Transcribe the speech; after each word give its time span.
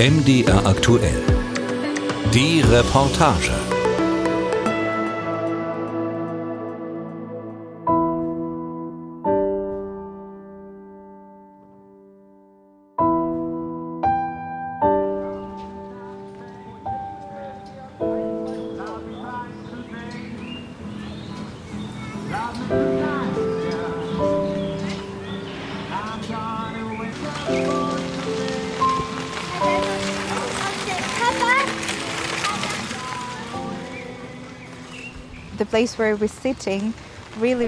MDR 0.00 0.64
aktuell. 0.64 1.22
Die 2.32 2.62
Reportage. 2.62 3.69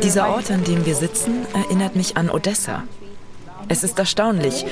Dieser 0.03 0.29
Ort, 0.29 0.51
an 0.51 0.65
dem 0.65 0.85
wir 0.85 0.95
sitzen, 0.95 1.47
erinnert 1.55 1.97
mich 1.97 2.17
an 2.17 2.31
Odessa. 2.31 2.85
Es 3.69 3.85
ist 3.85 3.99
erstaunlich, 3.99 4.67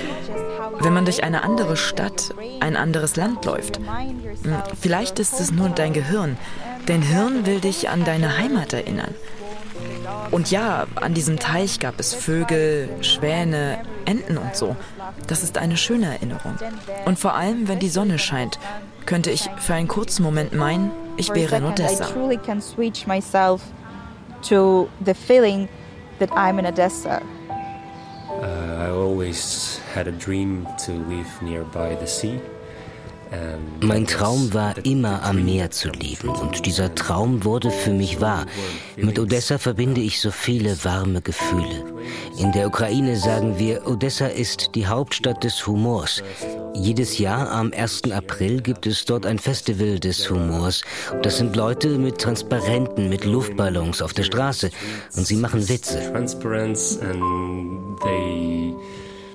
wenn 0.81 0.93
man 0.93 1.05
durch 1.05 1.23
eine 1.23 1.43
andere 1.43 1.77
Stadt, 1.77 2.35
ein 2.61 2.77
anderes 2.77 3.17
Land 3.17 3.45
läuft. 3.45 3.79
Hm, 3.79 4.63
vielleicht 4.81 5.19
ist 5.19 5.41
es 5.41 5.53
nur 5.53 5.69
dein 5.69 5.93
Gehirn. 5.93 6.37
Dein 6.87 7.03
Hirn 7.03 7.47
will 7.47 7.61
dich 7.61 7.89
an 7.89 8.05
deine 8.05 8.37
Heimat 8.37 8.73
erinnern. 8.73 9.15
Und 10.31 10.51
ja, 10.51 10.87
an 10.97 11.15
diesem 11.15 11.39
Teich 11.39 11.81
gab 11.81 11.99
es 12.01 12.15
Vögel, 12.15 12.89
Schwäne, 13.01 13.83
Enten 14.05 14.39
und 14.39 14.57
so. 14.57 14.77
Das 15.27 15.43
ist 15.43 15.59
eine 15.59 15.77
schöne 15.77 16.07
Erinnerung. 16.07 16.57
Und 17.05 17.19
vor 17.19 17.35
allem, 17.35 17.69
wenn 17.69 17.79
die 17.79 17.89
Sonne 17.89 18.19
scheint, 18.19 18.59
könnte 19.07 19.31
ich 19.31 19.49
für 19.59 19.75
einen 19.75 19.89
kurzen 19.89 20.23
Moment 20.23 20.53
meinen, 20.53 20.91
ich 21.21 21.35
wäre 21.35 21.57
in 21.57 21.65
Odessa. 21.65 22.07
to 24.43 24.89
the 25.05 25.15
feeling 25.15 25.69
that 26.19 26.31
I'm 26.33 26.59
in 26.59 26.67
Odessa. 26.67 27.23
Uh, 28.31 28.87
I 28.87 28.89
always 28.89 29.79
had 29.95 30.09
a 30.09 30.13
dream 30.13 30.67
to 30.87 30.93
live 30.93 31.43
nearby 31.43 31.95
the 31.97 32.07
sea. 32.07 32.41
Mein 33.81 34.07
Traum 34.07 34.53
war 34.53 34.75
immer 34.85 35.23
am 35.23 35.45
Meer 35.45 35.71
zu 35.71 35.89
leben 35.91 36.29
und 36.29 36.67
dieser 36.67 36.93
Traum 36.97 37.45
wurde 37.45 37.71
für 37.71 37.93
mich 37.93 38.21
wahr. 38.21 38.47
Mit 38.97 39.21
Odessa 39.21 39.59
verbinde 39.59 40.01
ich 40.01 40.21
so 40.21 40.33
viele 40.33 40.85
warme 40.85 41.23
Gefühle. 41.23 41.85
In 42.39 42.51
der 42.51 42.67
Ukraine 42.67 43.17
sagen 43.17 43.57
wir, 43.59 43.87
Odessa 43.87 44.27
ist 44.27 44.75
die 44.75 44.87
Hauptstadt 44.87 45.45
des 45.45 45.65
Humors. 45.67 46.25
Jedes 46.75 47.19
Jahr 47.19 47.51
am 47.51 47.73
1. 47.77 48.11
April 48.13 48.63
gibt 48.63 48.87
es 48.87 49.05
dort 49.05 49.27
ein 49.27 49.39
Festival 49.39 49.99
des 49.99 50.31
Humors. 50.31 50.83
Das 51.23 51.39
sind 51.39 51.57
Leute 51.57 51.99
mit 51.99 52.19
Transparenten, 52.19 53.09
mit 53.09 53.25
Luftballons 53.25 54.01
auf 54.01 54.13
der 54.13 54.23
Straße 54.23 54.71
und 55.17 55.27
sie 55.27 55.37
machen 55.37 55.69
Witze. 55.69 56.01
Transparents 56.13 56.99
and 57.01 58.01
they 58.03 58.75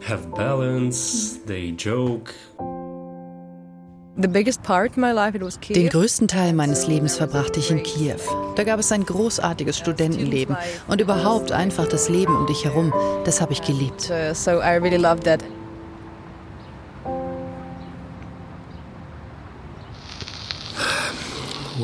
have 0.08 0.28
balance, 0.30 1.40
they 1.46 1.70
joke. 1.78 2.34
Den 4.18 4.32
größten 5.90 6.28
Teil 6.30 6.54
meines 6.54 6.88
Lebens 6.88 7.18
verbrachte 7.18 7.60
ich 7.60 7.70
in 7.70 7.84
Kiew. 7.84 8.22
Da 8.56 8.64
gab 8.64 8.80
es 8.80 8.90
ein 8.94 9.06
großartiges 9.06 9.78
Studentenleben 9.78 10.56
und 10.88 11.02
überhaupt 11.02 11.52
einfach 11.52 11.86
das 11.86 12.08
Leben 12.08 12.34
um 12.34 12.48
dich 12.48 12.64
herum. 12.64 12.94
Das 13.26 13.42
habe 13.42 13.52
ich 13.52 13.62
geliebt. 13.62 14.10
So 14.34 14.52
I 14.52 14.78
really 14.78 14.96
loved 14.96 15.26
that. 15.26 15.44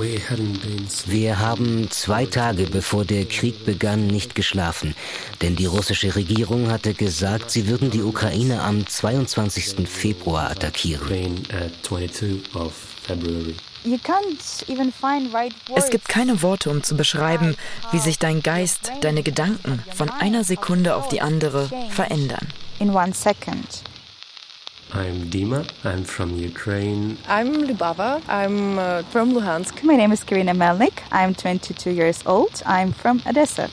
Wir 0.02 1.40
haben 1.40 1.92
zwei 1.92 2.26
Tage 2.26 2.64
bevor 2.64 3.06
der 3.06 3.26
Krieg 3.26 3.66
begann 3.66 4.08
nicht 4.08 4.36
geschlafen, 4.36 4.96
denn 5.42 5.56
die 5.56 5.66
russische 5.66 6.16
Regierung 6.16 6.72
hatte 6.72 6.94
gesagt, 6.94 7.52
sie 7.52 7.68
würden 7.68 7.92
die 7.92 8.02
Ukraine 8.02 8.62
am 8.62 8.88
22. 8.88 9.88
Februar 9.88 10.50
attackieren. 10.50 11.46
Es 15.76 15.90
gibt 15.90 16.08
keine 16.08 16.42
Worte, 16.42 16.70
um 16.70 16.84
zu 16.84 16.98
beschreiben, 16.98 17.56
wie 17.92 18.00
sich 18.00 18.18
dein 18.18 18.42
Geist, 18.42 18.92
deine 19.02 19.24
Gedanken 19.24 19.84
von 19.96 20.10
einer 20.10 20.44
Sekunde 20.44 20.96
auf 20.96 21.10
die 21.10 21.22
andere 21.22 21.70
verändern. 21.90 22.48
In 22.80 22.90
one 22.90 23.14
second. 23.14 23.91
I'm 24.94 25.30
Dima. 25.30 25.66
I'm 25.86 26.04
from 26.04 26.36
Ukraine. 26.36 27.18
I'm 27.26 27.64
Lubava. 27.64 28.22
I'm 28.28 28.78
uh, 28.78 29.04
from 29.04 29.32
Luhansk. 29.32 29.84
My 29.84 29.96
name 29.96 30.12
is 30.12 30.22
Karina 30.24 30.54
Melnik. 30.54 31.00
I'm 31.14 31.34
22 31.34 31.92
years 31.92 32.22
old. 32.26 32.62
I'm 32.66 32.92
from 32.92 33.22
Odessa. 33.26 33.70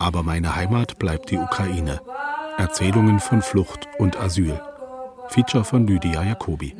Aber 0.00 0.22
meine 0.24 0.56
Heimat 0.56 0.98
bleibt 0.98 1.30
die 1.30 1.36
Ukraine. 1.38 2.00
Erzählungen 2.58 3.20
von 3.20 3.42
Flucht 3.42 3.86
und 3.98 4.18
Asyl. 4.20 4.60
Feature 5.30 5.62
von 5.62 5.86
Lydia 5.86 6.22
Jacobi. 6.24 6.74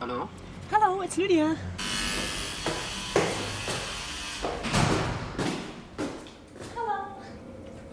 Hallo? 0.00 0.28
Hallo, 0.70 1.00
it's 1.02 1.18
Lydia. 1.18 1.56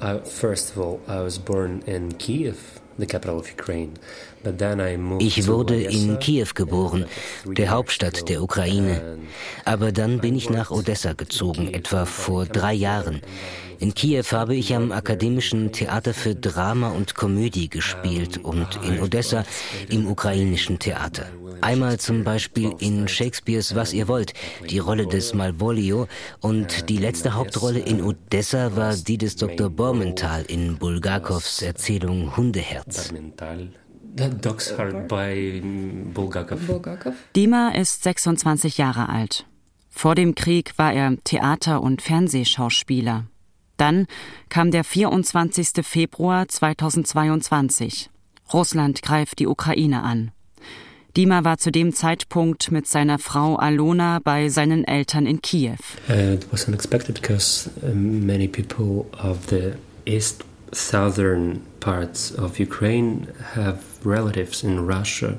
Uh, 0.02 0.20
first 0.20 0.72
of 0.72 0.80
all, 0.80 1.02
I 1.08 1.22
was 1.22 1.38
born 1.40 1.84
in 1.88 2.14
Kiev, 2.14 2.79
Ich 5.20 5.48
wurde 5.48 5.82
in 5.82 6.20
Kiew 6.20 6.48
geboren, 6.54 7.06
der 7.46 7.70
Hauptstadt 7.70 8.30
der 8.30 8.42
Ukraine. 8.42 9.18
Aber 9.66 9.92
dann 9.92 10.20
bin 10.20 10.36
ich 10.36 10.50
nach 10.50 10.72
Odessa 10.72 11.14
gezogen, 11.14 11.74
etwa 11.74 12.06
vor 12.06 12.46
drei 12.46 12.74
Jahren. 12.74 13.22
In 13.80 13.94
Kiew 13.94 14.26
habe 14.34 14.56
ich 14.56 14.76
am 14.76 14.92
Akademischen 14.92 15.72
Theater 15.72 16.14
für 16.14 16.36
Drama 16.36 16.90
und 16.90 17.16
Komödie 17.16 17.70
gespielt 17.70 18.38
und 18.38 18.68
in 18.84 19.00
Odessa 19.00 19.46
im 19.90 20.08
ukrainischen 20.08 20.80
Theater. 20.80 21.28
Einmal 21.62 21.98
zum 21.98 22.26
Beispiel 22.26 22.74
in 22.80 23.08
Shakespeares 23.08 23.76
Was 23.76 23.94
ihr 23.94 24.10
wollt, 24.10 24.34
die 24.70 24.80
Rolle 24.80 25.08
des 25.08 25.34
Malvolio 25.34 26.08
und 26.42 26.90
die 26.90 26.98
letzte 26.98 27.36
Hauptrolle 27.36 27.80
in 27.80 28.02
Odessa 28.04 28.76
war 28.76 28.96
die 28.96 29.18
des 29.18 29.38
Dr. 29.38 29.70
Bormental 29.70 30.44
in 30.48 30.78
Bulgakows 30.78 31.62
Erzählung 31.62 32.36
Hundeherz. 32.36 33.14
Dima 37.36 37.70
ist 37.70 38.04
26 38.04 38.78
Jahre 38.78 39.10
alt. 39.10 39.46
Vor 39.90 40.16
dem 40.16 40.36
Krieg 40.36 40.78
war 40.78 40.94
er 40.94 41.16
Theater- 41.24 41.82
und 41.82 42.02
Fernsehschauspieler. 42.02 43.26
Dann 43.80 44.08
kam 44.50 44.72
der 44.72 44.84
24. 44.84 45.86
Februar 45.86 46.48
2022. 46.48 48.10
Russland 48.54 49.02
greift 49.02 49.40
die 49.40 49.48
Ukraine 49.48 50.04
an. 50.04 50.32
Dima 51.16 51.44
war 51.44 51.58
zu 51.58 51.72
dem 51.72 51.94
Zeitpunkt 51.94 52.72
mit 52.72 52.88
seiner 52.88 53.20
Frau 53.20 53.56
Alona 53.56 54.20
bei 54.24 54.50
seinen 54.50 54.84
Eltern 54.84 55.26
in 55.26 55.42
Kiew. 55.42 55.78
Uh, 56.08 56.34
it 56.34 56.52
was 56.52 56.68
unexpected 56.68 57.16
because 57.16 57.70
many 57.94 58.48
people 58.48 59.06
of 59.18 59.48
the 59.50 59.74
east 60.06 60.44
southern 60.72 61.62
parts 61.80 62.38
of 62.38 62.60
Ukraine 62.60 63.28
have 63.56 63.80
relatives 64.04 64.64
in 64.64 64.80
Russia 64.80 65.38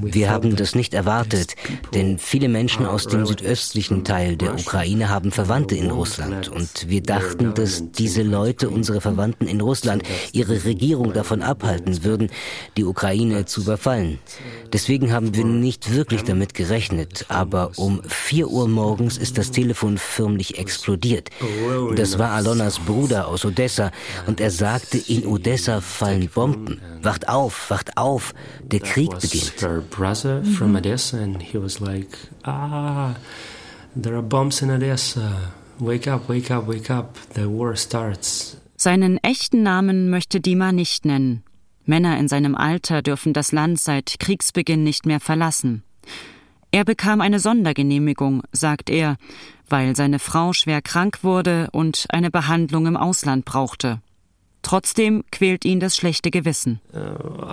wir 0.00 0.30
haben 0.30 0.56
das 0.56 0.74
nicht 0.74 0.94
erwartet, 0.94 1.56
denn 1.94 2.18
viele 2.18 2.48
Menschen 2.48 2.86
aus 2.86 3.06
dem 3.06 3.26
südöstlichen 3.26 4.04
Teil 4.04 4.36
der 4.36 4.54
Ukraine 4.54 5.08
haben 5.08 5.32
Verwandte 5.32 5.74
in 5.74 5.90
Russland. 5.90 6.48
Und 6.48 6.88
wir 6.88 7.02
dachten, 7.02 7.54
dass 7.54 7.90
diese 7.92 8.22
Leute, 8.22 8.70
unsere 8.70 9.00
Verwandten 9.00 9.46
in 9.46 9.60
Russland, 9.60 10.04
ihre 10.32 10.64
Regierung 10.64 11.12
davon 11.12 11.42
abhalten 11.42 12.04
würden, 12.04 12.30
die 12.76 12.84
Ukraine 12.84 13.44
zu 13.44 13.62
überfallen. 13.62 14.18
Deswegen 14.72 15.12
haben 15.12 15.34
wir 15.34 15.44
nicht 15.44 15.92
wirklich 15.92 16.22
damit 16.22 16.54
gerechnet. 16.54 17.26
Aber 17.28 17.72
um 17.76 18.02
vier 18.06 18.48
Uhr 18.48 18.68
morgens 18.68 19.18
ist 19.18 19.36
das 19.38 19.50
Telefon 19.50 19.98
förmlich 19.98 20.58
explodiert. 20.58 21.30
Das 21.96 22.18
war 22.18 22.30
Alonas 22.30 22.78
Bruder 22.78 23.26
aus 23.26 23.44
Odessa 23.44 23.90
und 24.26 24.40
er 24.40 24.50
sagte, 24.50 24.98
in 24.98 25.26
Odessa 25.26 25.80
fallen 25.80 26.28
Bomben. 26.28 26.80
Wacht 27.02 27.28
auf, 27.28 27.70
wacht 27.70 27.96
auf, 27.96 28.32
der 28.62 28.80
Krieg 28.80 29.10
beginnt 29.18 29.71
her 29.72 29.80
brother 29.80 30.40
mm 30.40 30.44
-hmm. 30.44 30.54
from 30.54 30.76
Odessa, 30.76 31.18
and 31.18 31.42
he 31.42 31.58
was 31.58 31.80
like, 31.80 32.16
"Ah, 32.44 33.14
there 34.00 34.14
are 34.14 34.22
bombs 34.22 34.62
in 34.62 34.70
Odessa. 34.70 35.52
Wake 35.78 36.06
up, 36.10 36.28
wake 36.28 36.50
up, 36.54 36.66
wake 36.66 36.90
up. 36.90 37.18
The 37.34 37.46
war 37.46 37.76
starts." 37.76 38.56
Seinen 38.76 39.18
echten 39.22 39.62
Namen 39.62 40.10
möchte 40.10 40.40
Dima 40.40 40.72
nicht 40.72 41.04
nennen. 41.04 41.42
Männer 41.84 42.18
in 42.18 42.28
seinem 42.28 42.54
Alter 42.54 43.02
dürfen 43.02 43.32
das 43.32 43.52
Land 43.52 43.80
seit 43.80 44.18
Kriegsbeginn 44.18 44.84
nicht 44.84 45.06
mehr 45.06 45.20
verlassen. 45.20 45.82
Er 46.70 46.84
bekam 46.84 47.20
eine 47.20 47.38
Sondergenehmigung, 47.38 48.42
sagt 48.52 48.88
er, 48.88 49.16
weil 49.68 49.94
seine 49.94 50.18
Frau 50.18 50.52
schwer 50.52 50.80
krank 50.80 51.22
wurde 51.22 51.68
und 51.72 52.06
eine 52.08 52.30
Behandlung 52.30 52.86
im 52.86 52.96
Ausland 52.96 53.44
brauchte. 53.44 54.00
Trotzdem 54.62 55.24
quält 55.30 55.64
ihn 55.64 55.80
das 55.80 55.96
schlechte 55.96 56.30
Gewissen. 56.30 56.80
Uh, 56.94 57.44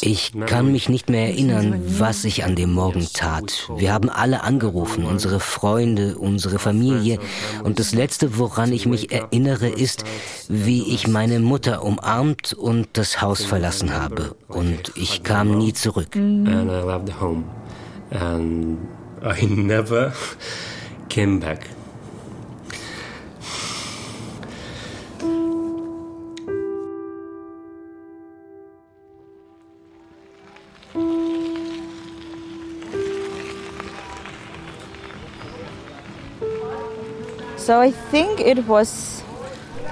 ich 0.00 0.32
kann 0.46 0.72
mich 0.72 0.88
nicht 0.88 1.10
mehr 1.10 1.26
erinnern, 1.28 1.82
was 1.98 2.24
ich 2.24 2.44
an 2.44 2.56
dem 2.56 2.72
Morgen 2.72 3.06
tat. 3.12 3.70
Wir 3.76 3.92
haben 3.92 4.08
alle 4.08 4.42
angerufen, 4.42 5.04
unsere 5.04 5.40
Freunde, 5.40 6.16
unsere 6.16 6.58
Familie. 6.58 7.18
Und 7.62 7.78
das 7.78 7.92
Letzte, 7.92 8.38
woran 8.38 8.72
ich 8.72 8.86
mich 8.86 9.12
erinnere, 9.12 9.68
ist, 9.68 10.04
wie 10.48 10.94
ich 10.94 11.06
meine 11.06 11.38
Mutter 11.40 11.84
umarmt 11.84 12.54
und 12.54 12.88
das 12.94 13.20
Haus 13.20 13.44
verlassen 13.44 13.92
habe. 13.92 14.34
Und 14.48 14.92
ich 14.96 15.22
kam 15.22 15.58
nie 15.58 15.72
zurück. 15.74 16.16
And 16.16 16.48
I 16.48 16.86
left 16.86 17.20
home. 17.20 17.44
And 18.10 18.78
I 19.22 19.44
never 19.46 20.12
came 21.10 21.40
back. 21.40 21.75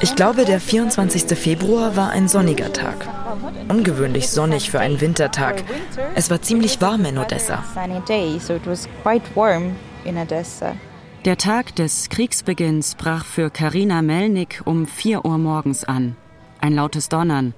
Ich 0.00 0.14
glaube, 0.14 0.44
der 0.44 0.60
24. 0.60 1.36
Februar 1.36 1.96
war 1.96 2.10
ein 2.10 2.28
sonniger 2.28 2.72
Tag. 2.72 3.08
Ungewöhnlich 3.68 4.28
sonnig 4.28 4.70
für 4.70 4.78
einen 4.78 5.00
Wintertag. 5.00 5.64
Es 6.14 6.30
war 6.30 6.40
ziemlich 6.40 6.80
warm 6.80 7.04
in 7.04 7.18
Odessa. 7.18 7.64
Der 11.24 11.36
Tag 11.36 11.74
des 11.74 12.10
Kriegsbeginns 12.10 12.94
brach 12.94 13.24
für 13.24 13.50
Karina 13.50 14.02
Melnik 14.02 14.62
um 14.64 14.86
4 14.86 15.24
Uhr 15.24 15.38
morgens 15.38 15.82
an. 15.82 16.14
Ein 16.60 16.74
lautes 16.74 17.08
Donnern, 17.08 17.54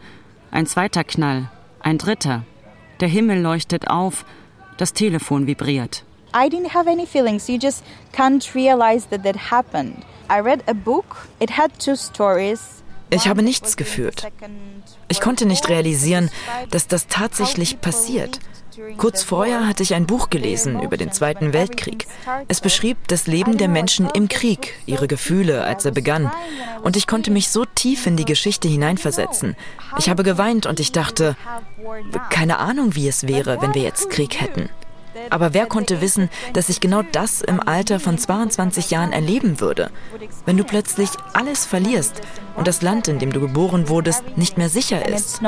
ein 0.50 0.64
zweiter 0.64 1.04
Knall, 1.04 1.50
ein 1.80 1.98
dritter. 1.98 2.44
Der 3.00 3.08
Himmel 3.08 3.42
leuchtet 3.42 3.88
auf, 3.88 4.24
das 4.78 4.94
Telefon 4.94 5.46
vibriert. 5.46 6.05
I 6.36 6.50
didn't 6.50 6.74
have 6.74 6.86
any 6.86 7.06
feelings. 7.06 7.48
You 7.48 7.58
just 7.58 7.82
can't 8.12 8.54
realize 8.54 9.06
that 9.06 9.22
that 9.22 9.36
happened. 9.50 10.04
I 10.28 10.40
read 10.40 10.62
a 10.66 10.74
book. 10.74 11.28
It 11.40 11.50
had 11.50 11.70
two 11.78 11.96
stories. 11.96 12.60
Ich 13.08 13.26
habe 13.26 13.42
nichts 13.42 13.76
gefühlt. 13.76 14.26
Ich 15.08 15.20
konnte 15.20 15.46
nicht 15.46 15.68
realisieren, 15.68 16.28
dass 16.70 16.88
das 16.88 17.06
tatsächlich 17.06 17.80
passiert. 17.80 18.40
Kurz 18.98 19.22
vorher 19.22 19.66
hatte 19.66 19.82
ich 19.82 19.94
ein 19.94 20.06
Buch 20.06 20.28
gelesen 20.28 20.82
über 20.82 20.98
den 20.98 21.10
Zweiten 21.10 21.54
Weltkrieg. 21.54 22.06
Es 22.48 22.60
beschrieb 22.60 23.08
das 23.08 23.26
Leben 23.26 23.56
der 23.56 23.68
Menschen 23.68 24.10
im 24.10 24.28
Krieg, 24.28 24.74
ihre 24.84 25.08
Gefühle, 25.08 25.64
als 25.64 25.86
er 25.86 25.92
begann. 25.92 26.30
Und 26.82 26.96
ich 26.96 27.06
konnte 27.06 27.30
mich 27.30 27.48
so 27.48 27.64
tief 27.64 28.06
in 28.06 28.18
die 28.18 28.26
Geschichte 28.26 28.68
hineinversetzen. 28.68 29.56
Ich 29.98 30.10
habe 30.10 30.24
geweint 30.24 30.66
und 30.66 30.80
ich 30.80 30.92
dachte, 30.92 31.36
keine 32.28 32.58
Ahnung, 32.58 32.94
wie 32.94 33.08
es 33.08 33.26
wäre, 33.26 33.62
wenn 33.62 33.74
wir 33.74 33.82
jetzt 33.82 34.10
Krieg 34.10 34.38
hätten. 34.40 34.68
Aber 35.30 35.54
wer 35.54 35.66
konnte 35.66 36.00
wissen, 36.00 36.28
dass 36.52 36.68
ich 36.68 36.80
genau 36.80 37.02
das 37.02 37.42
im 37.42 37.60
Alter 37.60 38.00
von 38.00 38.18
22 38.18 38.90
Jahren 38.90 39.12
erleben 39.12 39.60
würde? 39.60 39.90
Wenn 40.44 40.56
du 40.56 40.64
plötzlich 40.64 41.10
alles 41.32 41.66
verlierst 41.66 42.20
und 42.56 42.66
das 42.66 42.82
Land, 42.82 43.08
in 43.08 43.18
dem 43.18 43.32
du 43.32 43.40
geboren 43.40 43.88
wurdest, 43.88 44.22
nicht 44.36 44.58
mehr 44.58 44.68
sicher 44.68 45.08
ist. 45.08 45.40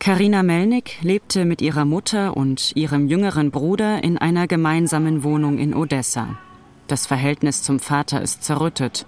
Karina 0.00 0.42
Melnik 0.42 1.02
lebte 1.02 1.44
mit 1.44 1.60
ihrer 1.60 1.84
Mutter 1.84 2.36
und 2.36 2.74
ihrem 2.76 3.08
jüngeren 3.08 3.50
Bruder 3.50 4.02
in 4.02 4.16
einer 4.16 4.46
gemeinsamen 4.46 5.24
Wohnung 5.24 5.58
in 5.58 5.74
Odessa. 5.74 6.38
Das 6.86 7.06
Verhältnis 7.06 7.62
zum 7.62 7.80
Vater 7.80 8.22
ist 8.22 8.44
zerrüttet, 8.44 9.06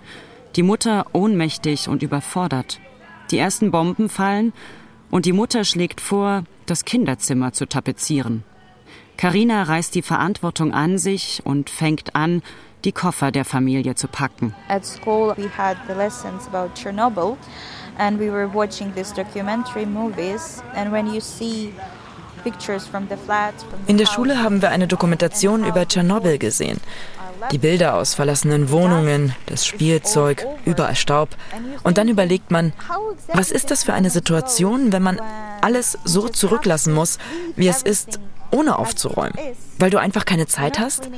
die 0.57 0.63
Mutter 0.63 1.07
ohnmächtig 1.13 1.89
und 1.89 2.03
überfordert. 2.03 2.81
Die 3.31 3.39
ersten 3.39 3.71
Bomben 3.71 4.09
fallen 4.09 4.53
und 5.11 5.25
die 5.25 5.33
Mutter 5.33 5.65
schlägt 5.65 6.01
vor, 6.01 6.45
das 6.67 6.85
Kinderzimmer 6.85 7.53
zu 7.53 7.67
tapezieren. 7.67 8.45
Karina 9.17 9.65
reißt 9.65 9.95
die 9.95 10.03
Verantwortung 10.03 10.73
an 10.73 10.99
sich 10.99 11.43
und 11.45 11.69
fängt 11.69 12.17
an, 12.17 12.43
die 12.85 12.93
Koffer 12.93 13.31
der 13.31 13.45
Familie 13.45 13.95
zu 13.95 14.09
packen. 14.09 14.55
At 14.69 14.87
school 14.87 15.35
we 15.37 15.49
had 15.57 15.77
the 15.87 15.95
lessons 15.95 16.47
about 16.49 16.75
Chernobyl 16.75 17.37
and 17.99 18.19
we 18.19 18.31
were 18.33 18.49
watching 18.53 18.95
these 18.95 19.13
documentary 19.15 19.85
movies 19.85 20.63
and 20.75 20.91
when 20.91 21.07
you 21.07 21.21
see 21.21 21.73
in 23.87 23.99
der 23.99 24.07
Schule 24.07 24.43
haben 24.43 24.63
wir 24.63 24.71
eine 24.71 24.87
Dokumentation 24.87 25.65
über 25.65 25.87
Tschernobyl 25.87 26.39
gesehen. 26.39 26.81
Die 27.53 27.59
Bilder 27.59 27.95
aus 27.95 28.15
verlassenen 28.15 28.71
Wohnungen, 28.71 29.35
das 29.47 29.67
Spielzeug, 29.67 30.47
überall 30.65 30.97
Staub. 30.97 31.31
Und 31.83 31.99
dann 31.99 32.09
überlegt 32.09 32.51
man, 32.51 32.73
was 33.33 33.51
ist 33.51 33.71
das 33.71 33.85
für 33.85 33.93
eine 33.93 34.11
Situation, 34.11 34.93
wenn 34.93 35.03
man 35.03 35.21
alles 35.61 35.99
so 36.05 36.29
zurücklassen 36.29 36.95
muss, 36.95 37.19
wie 37.57 37.69
es 37.69 37.83
ist, 37.83 38.21
ohne 38.51 38.79
aufzuräumen? 38.79 39.35
Weil 39.79 39.91
du 39.91 39.99
einfach 39.99 40.25
keine 40.25 40.47
Zeit 40.47 40.79
hast? 40.79 41.09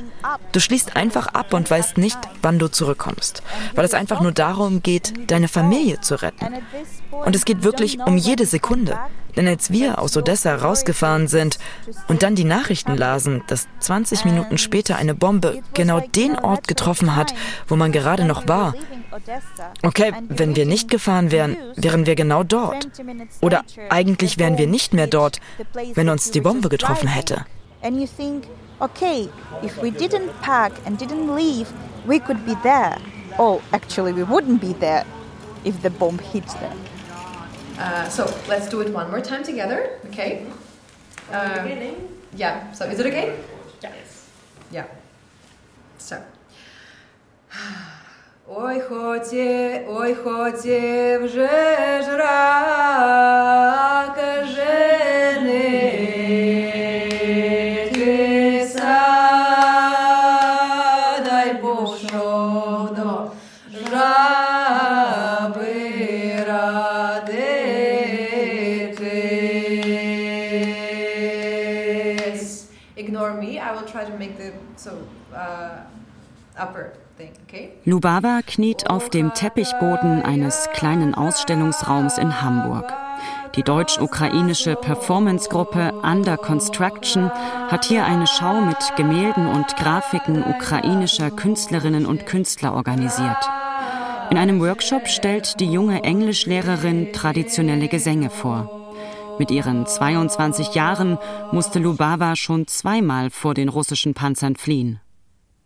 Du 0.51 0.59
schließt 0.59 0.95
einfach 0.95 1.27
ab 1.27 1.53
und 1.53 1.69
weißt 1.69 1.97
nicht, 1.97 2.19
wann 2.41 2.59
du 2.59 2.67
zurückkommst. 2.67 3.43
Weil 3.75 3.85
es 3.85 3.93
einfach 3.93 4.21
nur 4.21 4.31
darum 4.31 4.81
geht, 4.81 5.31
deine 5.31 5.47
Familie 5.47 6.01
zu 6.01 6.21
retten. 6.21 6.47
Und 7.25 7.35
es 7.35 7.45
geht 7.45 7.63
wirklich 7.63 7.99
um 7.99 8.17
jede 8.17 8.45
Sekunde. 8.45 8.97
Denn 9.35 9.47
als 9.47 9.71
wir 9.71 9.99
aus 9.99 10.15
Odessa 10.15 10.55
rausgefahren 10.55 11.27
sind 11.27 11.57
und 12.07 12.23
dann 12.23 12.35
die 12.35 12.43
Nachrichten 12.43 12.95
lasen, 12.95 13.43
dass 13.47 13.67
20 13.79 14.25
Minuten 14.25 14.57
später 14.57 14.95
eine 14.95 15.15
Bombe 15.15 15.61
genau 15.73 15.99
den 15.99 16.37
Ort 16.37 16.67
getroffen 16.67 17.15
hat, 17.15 17.33
wo 17.67 17.75
man 17.75 17.91
gerade 17.91 18.25
noch 18.25 18.47
war. 18.47 18.75
Okay, 19.81 20.13
wenn 20.29 20.55
wir 20.55 20.65
nicht 20.65 20.89
gefahren 20.89 21.31
wären, 21.31 21.57
wären 21.75 22.05
wir 22.05 22.15
genau 22.15 22.43
dort. 22.43 22.87
Oder 23.41 23.63
eigentlich 23.89 24.37
wären 24.37 24.57
wir 24.57 24.67
nicht 24.67 24.93
mehr 24.93 25.07
dort, 25.07 25.39
wenn 25.95 26.09
uns 26.09 26.31
die 26.31 26.41
Bombe 26.41 26.69
getroffen 26.69 27.07
hätte. 27.07 27.45
okay, 28.79 29.29
if 29.63 29.81
we 29.81 29.91
didn't 29.91 30.29
pack 30.41 30.73
and 30.85 30.99
didn't 30.99 31.33
leave, 31.35 31.71
we 32.05 32.19
could 32.19 32.45
be 32.45 32.55
there. 32.63 32.97
Oh, 33.39 33.61
actually, 33.71 34.13
we 34.13 34.23
wouldn't 34.23 34.59
be 34.59 34.73
there 34.73 35.05
if 35.63 35.81
the 35.81 35.89
bomb 35.89 36.19
hit 36.19 36.47
them. 36.59 36.77
Uh, 37.82 38.08
so 38.08 38.24
let's 38.48 38.68
do 38.68 38.80
it 38.80 38.92
one 38.92 39.10
more 39.10 39.20
time 39.20 39.44
together, 39.44 39.98
okay? 40.06 40.46
Uh, 41.32 41.68
yeah, 42.34 42.72
so 42.72 42.84
is 42.86 42.98
it 42.98 43.06
okay? 43.06 43.36
Yes. 43.82 44.28
Yeah. 44.70 44.86
So. 45.98 46.16
Ой, 48.50 48.80
хоті, 48.80 49.80
ой, 49.88 50.14
хоті 50.14 51.18
вже 51.22 51.48
ж 52.02 52.16
Lubaba 77.85 78.39
kniet 78.47 78.89
auf 78.89 79.09
dem 79.09 79.33
Teppichboden 79.33 80.21
eines 80.21 80.69
kleinen 80.73 81.13
Ausstellungsraums 81.15 82.17
in 82.17 82.41
Hamburg. 82.41 82.93
Die 83.57 83.63
deutsch-ukrainische 83.63 84.77
Performancegruppe 84.77 85.91
Under 86.01 86.37
Construction 86.37 87.29
hat 87.67 87.83
hier 87.83 88.05
eine 88.05 88.25
Schau 88.25 88.61
mit 88.61 88.77
Gemälden 88.95 89.47
und 89.47 89.75
Grafiken 89.75 90.45
ukrainischer 90.45 91.29
Künstlerinnen 91.29 92.05
und 92.05 92.25
Künstler 92.25 92.73
organisiert. 92.73 93.49
In 94.29 94.37
einem 94.37 94.61
Workshop 94.61 95.09
stellt 95.09 95.59
die 95.59 95.69
junge 95.69 96.03
Englischlehrerin 96.03 97.11
traditionelle 97.11 97.89
Gesänge 97.89 98.29
vor. 98.29 98.95
Mit 99.39 99.51
ihren 99.51 99.85
22 99.85 100.73
Jahren 100.73 101.17
musste 101.51 101.79
Lubava 101.79 102.37
schon 102.37 102.65
zweimal 102.65 103.29
vor 103.29 103.53
den 103.53 103.67
russischen 103.67 104.13
Panzern 104.13 104.55
fliehen. 104.55 105.02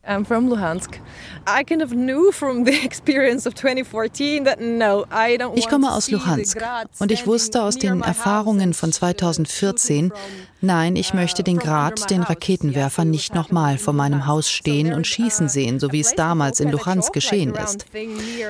I'm 0.08 0.24
from 0.24 0.48
Luhansk. 0.50 1.00
I 1.46 1.64
kind 1.64 1.82
of 1.82 1.92
knew 1.92 2.32
from 2.32 2.64
the 2.66 2.74
experience 2.86 3.46
of 3.46 3.56
2014 3.56 4.46
that 4.46 4.60
no, 4.62 5.06
I 5.12 5.38
don't 5.38 5.58
Ich 5.58 5.68
komme 5.68 5.92
aus 5.92 6.10
Luhansk 6.10 6.58
und 7.00 7.12
ich 7.12 7.28
wusste 7.28 7.64
aus 7.64 7.78
den 7.78 8.02
Erfahrungen 8.02 8.74
von 8.74 8.92
2014, 8.92 10.12
nein, 10.62 10.96
ich 10.96 11.14
möchte 11.14 11.44
den 11.44 11.58
Grad, 11.58 12.10
den 12.10 12.24
Raketenwerfer 12.24 13.06
nicht 13.06 13.36
nochmal 13.36 13.78
vor 13.78 13.94
meinem 13.94 14.28
Haus 14.28 14.50
stehen 14.50 14.94
und 14.94 15.08
schießen 15.08 15.50
sehen, 15.50 15.80
so 15.80 15.92
wie 15.92 16.00
es 16.00 16.16
damals 16.16 16.60
in 16.60 16.72
Luhansk 16.72 17.12
geschehen 17.14 17.54
ist. 17.56 17.86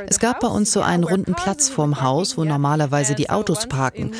Es 0.07 0.19
gab 0.19 0.39
bei 0.39 0.47
uns 0.47 0.71
so 0.71 0.81
einen 0.81 1.03
runden 1.03 1.33
Platz 1.33 1.69
vorm 1.69 2.01
Haus, 2.01 2.37
wo 2.37 2.45
normalerweise 2.45 3.15
die 3.15 3.29
Autos 3.29 3.67
parken. 3.67 4.11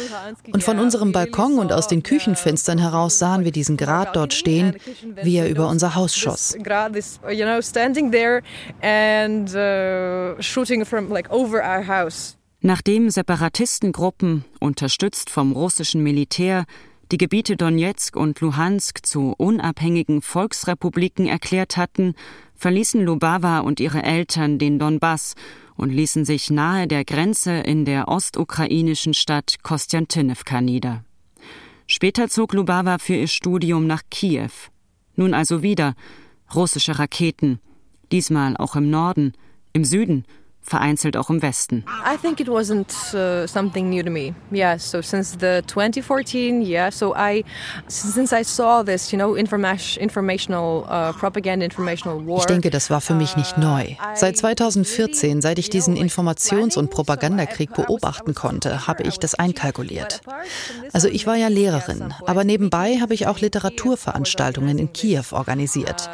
Und 0.51 0.63
von 0.63 0.79
unserem 0.79 1.11
Balkon 1.11 1.59
und 1.59 1.71
aus 1.71 1.87
den 1.87 2.03
Küchenfenstern 2.03 2.79
heraus 2.79 3.19
sahen 3.19 3.43
wir 3.43 3.51
diesen 3.51 3.77
Grad 3.77 4.15
dort 4.15 4.33
stehen, 4.33 4.75
wie 5.21 5.37
er 5.37 5.49
über 5.49 5.67
unser 5.67 5.95
Haus 5.95 6.15
schoss 6.15 6.55
you 7.29 7.45
know, 7.45 7.61
standing 7.61 8.11
there 8.11 8.41
and 8.81 9.49
uh, 9.55 10.41
shooting 10.41 10.85
from 10.85 11.09
like 11.09 11.29
over 11.31 11.61
our 11.63 11.85
house. 11.85 12.37
Nachdem 12.61 13.09
Separatistengruppen, 13.09 14.43
unterstützt 14.59 15.29
vom 15.29 15.51
russischen 15.51 16.01
Militär, 16.01 16.65
die 17.11 17.17
Gebiete 17.17 17.55
Donetsk 17.55 18.15
und 18.15 18.41
Luhansk 18.41 19.05
zu 19.05 19.33
unabhängigen 19.37 20.21
Volksrepubliken 20.21 21.27
erklärt 21.27 21.77
hatten, 21.77 22.15
verließen 22.55 23.01
Lubawa 23.01 23.59
und 23.59 23.79
ihre 23.79 24.03
Eltern 24.03 24.57
den 24.57 24.79
Donbass 24.79 25.35
und 25.77 25.91
ließen 25.91 26.25
sich 26.25 26.49
nahe 26.49 26.87
der 26.87 27.05
Grenze 27.05 27.53
in 27.53 27.85
der 27.85 28.07
ostukrainischen 28.07 29.13
Stadt 29.13 29.57
Kostjantinivka 29.61 30.59
nieder. 30.59 31.03
Später 31.85 32.27
zog 32.27 32.53
Lubawa 32.53 32.97
für 32.97 33.15
ihr 33.15 33.27
Studium 33.27 33.87
nach 33.87 34.01
Kiew. 34.09 34.51
Nun 35.15 35.33
also 35.33 35.63
wieder, 35.63 35.95
russische 36.53 36.99
Raketen, 36.99 37.59
diesmal 38.11 38.57
auch 38.57 38.75
im 38.75 38.89
Norden, 38.89 39.33
im 39.73 39.83
Süden 39.85 40.25
vereinzelt 40.67 41.17
auch 41.17 41.29
im 41.29 41.41
Westen. 41.41 41.85
I 42.05 42.17
think 42.17 42.39
it 42.39 42.47
wasn't 42.47 42.91
uh, 43.13 43.47
something 43.47 43.89
new 43.89 44.03
to 44.03 44.09
me. 44.09 44.33
Yeah, 44.51 44.77
so 44.77 45.01
since 45.01 45.37
the 45.39 45.61
2014, 45.65 46.61
yeah, 46.61 46.91
so 46.91 47.15
I 47.15 47.43
since 47.87 48.35
I 48.35 48.43
saw 48.43 48.83
this, 48.83 49.11
you 49.11 49.17
know, 49.17 49.35
informational 49.35 50.83
uh, 50.83 51.13
propaganda, 51.17 51.65
informational 51.65 52.25
war. 52.27 52.39
Ich 52.39 52.45
denke, 52.45 52.69
das 52.69 52.89
war 52.89 53.01
für 53.01 53.13
mich 53.13 53.37
nicht 53.37 53.57
neu. 53.57 53.95
Seit 54.15 54.37
2014, 54.37 55.41
seit 55.41 55.57
ich 55.57 55.69
diesen 55.69 55.95
Informations- 55.95 56.77
und 56.77 56.89
Propagandakrieg 56.89 57.73
beobachten 57.73 58.33
konnte, 58.35 58.87
habe 58.87 59.03
ich 59.03 59.17
das 59.19 59.35
einkalkuliert. 59.35 60.21
Also 60.93 61.07
ich 61.07 61.25
war 61.25 61.35
ja 61.35 61.47
Lehrerin, 61.47 62.13
aber 62.25 62.43
nebenbei 62.43 62.97
habe 62.99 63.13
ich 63.13 63.27
auch 63.27 63.39
Literaturveranstaltungen 63.39 64.77
in 64.77 64.93
Kiew 64.93 65.23
organisiert. 65.31 66.09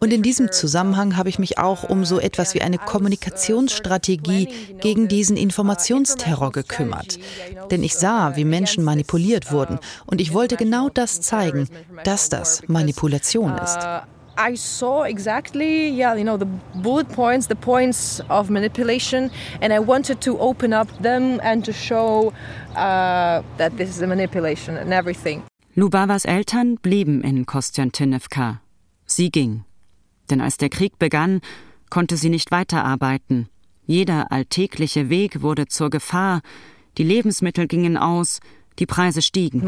Und 0.00 0.12
in 0.12 0.22
diesem 0.22 0.52
Zusammenhang 0.52 1.16
habe 1.16 1.28
ich 1.28 1.38
mich 1.38 1.58
auch 1.58 1.82
um 1.82 2.04
so 2.04 2.20
etwas 2.20 2.54
wie 2.54 2.62
eine 2.62 2.78
Kommunikationsstrategie 2.78 4.48
gegen 4.80 5.08
diesen 5.08 5.36
Informationsterror 5.36 6.52
gekümmert. 6.52 7.18
Denn 7.70 7.82
ich 7.82 7.94
sah, 7.94 8.36
wie 8.36 8.44
Menschen 8.44 8.84
manipuliert 8.84 9.50
wurden. 9.50 9.78
Und 10.06 10.20
ich 10.20 10.32
wollte 10.32 10.56
genau 10.56 10.88
das 10.88 11.20
zeigen, 11.20 11.68
dass 12.04 12.28
das 12.28 12.62
Manipulation 12.68 13.56
ist. 13.58 13.78
I 14.40 14.54
saw 14.54 15.04
exactly, 15.04 15.90
yeah, 15.90 16.14
you 16.14 16.22
know, 16.22 16.38
the 16.38 16.46
bullet 16.80 17.08
points, 17.08 17.48
the 17.48 17.56
points 17.56 18.22
of 18.28 18.50
manipulation, 18.50 19.32
and 19.60 19.72
I 19.72 19.80
wanted 19.80 20.20
to 20.20 20.38
open 20.38 20.72
up 20.72 20.86
them 21.02 21.40
and 21.42 21.64
to 21.64 21.72
show 21.72 22.32
uh, 22.76 23.42
that 23.56 23.76
this 23.76 23.90
is 23.90 24.00
a 24.00 24.06
manipulation 24.06 24.76
and 24.76 24.92
everything. 24.92 25.42
Lubawas 25.74 26.24
Eltern 26.24 26.76
blieben 26.76 27.22
in 27.22 27.46
Kostjantinivka. 27.46 28.60
Sie 29.06 29.30
ging. 29.30 29.64
Denn 30.30 30.40
als 30.40 30.56
der 30.56 30.68
Krieg 30.68 30.98
begann, 30.98 31.40
konnte 31.90 32.16
sie 32.16 32.28
nicht 32.28 32.50
weiterarbeiten. 32.50 33.48
Jeder 33.86 34.30
alltägliche 34.30 35.08
Weg 35.08 35.40
wurde 35.40 35.66
zur 35.66 35.90
Gefahr, 35.90 36.42
die 36.98 37.04
Lebensmittel 37.04 37.66
gingen 37.66 37.96
aus, 37.96 38.40
die 38.78 38.86
Preise 38.86 39.22
stiegen. 39.22 39.64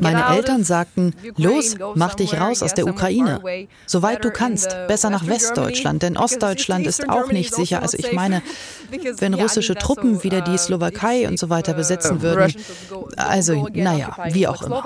Meine 0.00 0.36
Eltern 0.36 0.64
sagten, 0.64 1.14
los, 1.36 1.76
mach 1.94 2.14
dich 2.14 2.40
raus 2.40 2.62
aus 2.62 2.74
der 2.74 2.86
Ukraine. 2.86 3.40
Soweit 3.86 4.24
du 4.24 4.30
kannst, 4.30 4.76
besser 4.88 5.10
nach 5.10 5.26
Westdeutschland, 5.26 6.02
denn 6.02 6.16
Ostdeutschland 6.16 6.86
ist 6.86 7.08
auch 7.08 7.32
nicht 7.32 7.54
sicher. 7.54 7.82
Also 7.82 7.98
ich 7.98 8.12
meine, 8.12 8.42
wenn 9.18 9.34
russische 9.34 9.74
Truppen 9.74 10.22
wieder 10.22 10.40
die 10.40 10.56
Slowakei 10.58 11.28
und 11.28 11.38
so 11.38 11.50
weiter 11.50 11.74
besetzen 11.74 12.22
würden, 12.22 12.54
also 13.16 13.68
naja, 13.72 14.16
wie 14.30 14.46
auch 14.46 14.62
immer. 14.62 14.76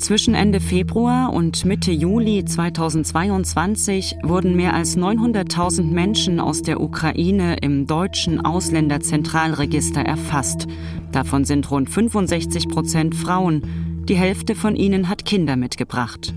Zwischen 0.00 0.32
Ende 0.34 0.60
Februar 0.60 1.30
und 1.30 1.66
Mitte 1.66 1.92
Juli 1.92 2.42
2022 2.42 4.16
wurden 4.22 4.56
mehr 4.56 4.72
als 4.72 4.96
900.000 4.96 5.82
Menschen 5.82 6.40
aus 6.40 6.62
der 6.62 6.80
Ukraine 6.80 7.56
im 7.60 7.86
deutschen 7.86 8.42
Ausländerzentralregister 8.42 10.00
erfasst. 10.00 10.66
Davon 11.12 11.44
sind 11.44 11.70
rund 11.70 11.90
65 11.90 12.68
Prozent 12.68 13.14
Frauen. 13.14 14.04
Die 14.08 14.16
Hälfte 14.16 14.54
von 14.54 14.74
ihnen 14.74 15.10
hat 15.10 15.26
Kinder 15.26 15.56
mitgebracht. 15.56 16.32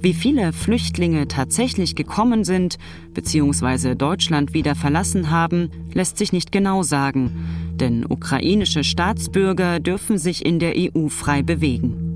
Wie 0.00 0.12
viele 0.12 0.52
Flüchtlinge 0.52 1.28
tatsächlich 1.28 1.94
gekommen 1.94 2.42
sind 2.42 2.78
bzw. 3.14 3.94
Deutschland 3.94 4.54
wieder 4.54 4.74
verlassen 4.74 5.30
haben, 5.30 5.70
lässt 5.94 6.18
sich 6.18 6.32
nicht 6.32 6.50
genau 6.50 6.82
sagen, 6.82 7.30
denn 7.76 8.04
ukrainische 8.04 8.82
Staatsbürger 8.82 9.78
dürfen 9.78 10.18
sich 10.18 10.44
in 10.44 10.58
der 10.58 10.74
EU 10.76 11.06
frei 11.06 11.42
bewegen. 11.42 12.07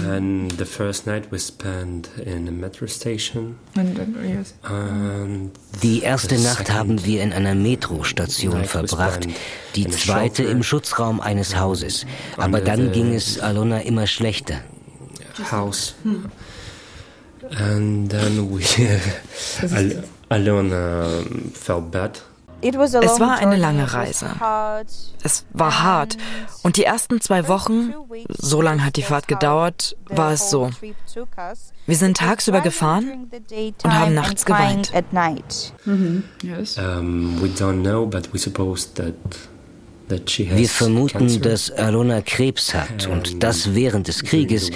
And 0.00 0.52
the 0.58 0.64
first 0.64 1.06
night 1.06 1.30
we 1.30 1.38
spent 1.38 2.08
in 2.24 2.48
a 2.48 2.50
metro 2.50 2.86
station. 2.86 3.56
Die 5.82 6.02
erste 6.02 6.38
Nacht 6.38 6.72
haben 6.72 7.04
wir 7.04 7.22
in 7.22 7.32
einer 7.32 7.54
Metrostation 7.54 8.64
verbracht, 8.64 9.26
die 9.76 9.88
zweite 9.88 10.44
im 10.44 10.62
Schutzraum 10.62 11.20
eines 11.20 11.56
Hauses. 11.56 12.06
Aber 12.36 12.60
dann 12.60 12.92
ging 12.92 13.12
es 13.14 13.38
Alona 13.38 13.80
immer 13.80 14.06
schlechter. 14.06 14.60
House. 15.50 15.94
And 17.58 18.08
then 18.10 18.50
we, 18.50 18.62
Alona 20.28 21.06
felt 21.54 21.90
bad. 21.90 22.22
Es 22.62 23.20
war 23.20 23.38
eine 23.38 23.56
lange 23.56 23.92
Reise. 23.92 24.30
Es 25.22 25.44
war 25.52 25.82
hart. 25.82 26.16
Und 26.62 26.76
die 26.76 26.84
ersten 26.84 27.20
zwei 27.20 27.48
Wochen, 27.48 27.92
so 28.28 28.62
lange 28.62 28.84
hat 28.84 28.96
die 28.96 29.02
Fahrt 29.02 29.26
gedauert, 29.28 29.96
war 30.08 30.32
es 30.32 30.48
so. 30.50 30.70
Wir 31.86 31.96
sind 31.96 32.16
tagsüber 32.16 32.60
gefahren 32.60 33.28
und 33.82 33.92
haben 33.92 34.14
nachts 34.14 34.44
geweint. 34.44 34.92
Um, 35.84 37.42
we 37.42 37.48
don't 37.48 37.82
know, 37.82 38.06
but 38.06 38.32
we 38.32 38.38
suppose 38.38 38.94
that 38.94 39.14
wir 40.18 40.68
vermuten, 40.68 41.40
dass 41.40 41.70
Alona 41.70 42.20
Krebs 42.20 42.74
hat 42.74 43.06
und 43.08 43.42
das 43.42 43.74
während 43.74 44.08
des 44.08 44.22
Krieges. 44.22 44.70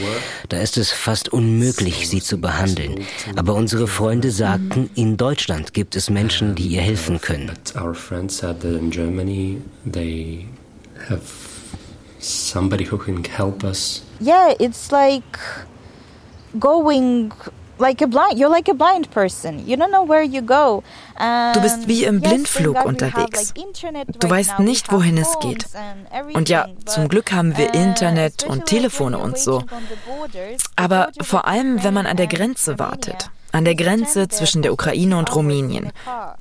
Da 0.49 0.59
ist 0.59 0.77
es 0.77 0.91
fast 0.91 1.33
unmöglich, 1.33 2.09
sie 2.09 2.23
zu 2.23 2.39
behandeln. 2.41 3.05
Aber 3.37 3.55
unsere 3.55 3.87
Freunde 3.87 4.31
sagten, 4.31 4.91
in 4.95 5.17
Deutschland 5.17 5.75
gibt 5.75 5.97
es 5.97 6.11
Menschen, 6.11 6.55
die 6.55 6.69
ihr 6.69 6.83
helfen 6.83 7.21
können. 7.21 7.51
Somebody 12.19 12.85
who 12.85 12.99
can 12.99 13.23
help 13.23 13.63
us. 13.63 14.03
Yeah, 14.21 14.55
it's 14.59 14.91
like 14.91 15.39
going 16.59 17.31
like 17.79 18.03
a 18.03 18.07
blind 18.07 18.39
you're 18.39 18.51
like 18.51 18.69
a 18.69 18.75
blind 18.75 19.11
person. 19.11 19.67
You 19.67 19.77
don't 19.77 19.91
know 19.91 20.09
where 20.09 20.23
you 20.23 20.43
go. 20.43 20.83
Du 21.55 21.61
bist 21.61 21.89
wie 21.89 22.05
im 22.05 22.21
blindflug 22.21 22.85
unterwegs. 22.85 23.55
du 23.55 24.31
weißt 24.31 24.59
nicht 24.59 24.93
wohin 24.93 25.19
es 25.19 25.39
geht. 25.41 25.67
und 26.35 26.49
ja 26.49 26.69
zum 26.85 27.09
Glück 27.09 27.33
haben 27.33 27.57
wir 27.57 27.75
Internet 27.75 28.45
und 28.45 28.67
Telefone 28.67 29.19
und 29.19 29.39
so. 29.39 29.63
aber 30.77 31.11
vor 31.21 31.47
allem 31.47 31.83
wenn 31.83 31.95
man 31.95 32.07
an 32.07 32.17
der 32.17 32.27
Grenze 32.27 32.79
wartet 32.79 33.31
an 33.57 33.65
der 33.65 33.75
Grenze 33.75 34.29
zwischen 34.29 34.61
der 34.61 34.73
Ukraine 34.73 35.17
und 35.17 35.35
Rumänien. 35.35 35.91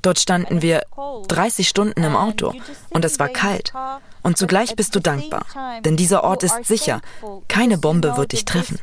Dort 0.02 0.18
standen 0.18 0.60
wir 0.60 0.82
30 1.28 1.66
Stunden 1.66 2.02
im 2.04 2.14
Auto 2.14 2.52
und 2.90 3.06
es 3.06 3.18
war 3.18 3.28
kalt. 3.28 3.72
Und 4.26 4.36
zugleich 4.36 4.74
bist 4.74 4.92
du 4.96 4.98
dankbar, 4.98 5.46
denn 5.84 5.96
dieser 5.96 6.24
Ort 6.24 6.42
ist 6.42 6.64
sicher. 6.64 7.00
Keine 7.46 7.78
Bombe 7.78 8.16
wird 8.16 8.32
dich 8.32 8.44
treffen 8.44 8.80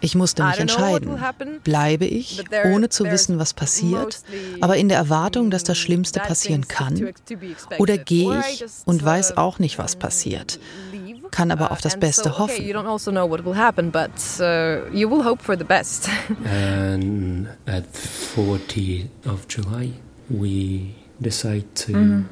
ich 0.00 0.14
musste 0.14 0.42
mich 0.42 0.58
entscheiden. 0.58 1.20
Bleibe 1.64 2.06
ich, 2.06 2.42
ohne 2.64 2.88
zu 2.88 3.04
wissen, 3.04 3.38
was 3.38 3.52
passiert, 3.52 4.22
aber 4.62 4.78
in 4.78 4.88
der 4.88 4.96
Erwartung, 4.96 5.50
dass 5.50 5.64
das 5.64 5.76
Schlimmste 5.76 6.20
passieren 6.20 6.66
kann? 6.66 7.12
Oder 7.76 7.98
gehe 7.98 8.40
ich 8.40 8.64
und 8.86 9.04
weiß 9.04 9.36
auch 9.36 9.58
nicht, 9.58 9.76
was 9.76 9.96
passiert? 9.96 10.58
Kann 11.30 11.50
aber 11.50 11.70
auf 11.70 11.80
das 11.80 11.98
Beste 11.98 12.38
hoffen. 12.38 12.62
And 16.44 17.48
at 17.66 17.84
40 17.94 19.08
of 19.26 19.46
July 19.48 19.92
we 20.28 20.94
decide 21.20 21.64
to 21.74 21.92
mhm. 21.92 22.24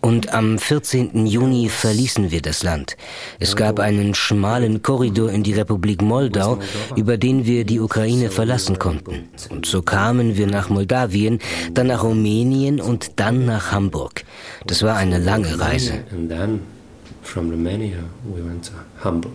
Und 0.00 0.34
am 0.34 0.58
14. 0.58 1.26
Juni 1.26 1.68
verließen 1.68 2.30
wir 2.30 2.42
das 2.42 2.62
Land. 2.62 2.96
Es 3.38 3.56
gab 3.56 3.80
einen 3.80 4.14
schmalen 4.14 4.82
Korridor 4.82 5.30
in 5.30 5.42
die 5.42 5.54
Republik 5.54 6.02
Moldau, 6.02 6.58
über 6.96 7.16
den 7.16 7.46
wir 7.46 7.64
die 7.64 7.80
Ukraine 7.80 8.30
verlassen 8.30 8.78
konnten. 8.78 9.28
Und 9.50 9.66
so 9.66 9.82
kamen 9.82 10.36
wir 10.36 10.46
nach 10.46 10.68
Moldawien, 10.68 11.38
dann 11.72 11.86
nach 11.86 12.02
Rumänien 12.02 12.80
und 12.80 13.12
dann 13.16 13.46
nach 13.46 13.72
Hamburg. 13.72 14.24
Das 14.66 14.82
war 14.82 14.96
eine 14.96 15.18
lange 15.18 15.58
Reise. 15.58 16.04
From 17.22 17.50
Romania 17.50 18.04
we 18.24 18.44
went 18.44 18.66
to 18.66 18.72
Hamburg. 19.04 19.32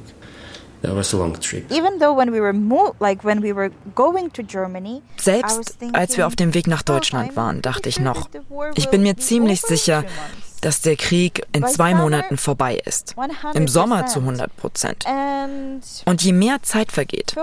Selbst 5.17 5.77
als 5.94 6.17
wir 6.17 6.27
auf 6.27 6.36
dem 6.36 6.53
Weg 6.53 6.67
nach 6.67 6.82
oh, 6.82 6.86
Deutschland 6.86 7.36
waren, 7.36 7.62
dachte 7.62 7.89
ich 7.89 8.00
noch, 8.00 8.29
ich 8.75 8.89
bin 8.89 9.01
mir 9.01 9.17
ziemlich 9.17 9.62
sicher, 9.62 10.03
dass 10.62 10.82
der 10.82 10.96
Krieg 10.96 11.46
in 11.51 11.65
zwei 11.67 11.94
Monaten 11.94 12.38
vorbei 12.38 12.82
ist. 12.86 13.15
Im 13.53 13.67
Sommer 13.67 14.08
zu 14.08 14.20
100 14.20 14.56
Prozent. 14.56 15.06
Und 16.06 16.24
je 16.24 16.34
mehr 16.34 16.62
Zeit 16.63 16.91
vergeht, 16.91 17.36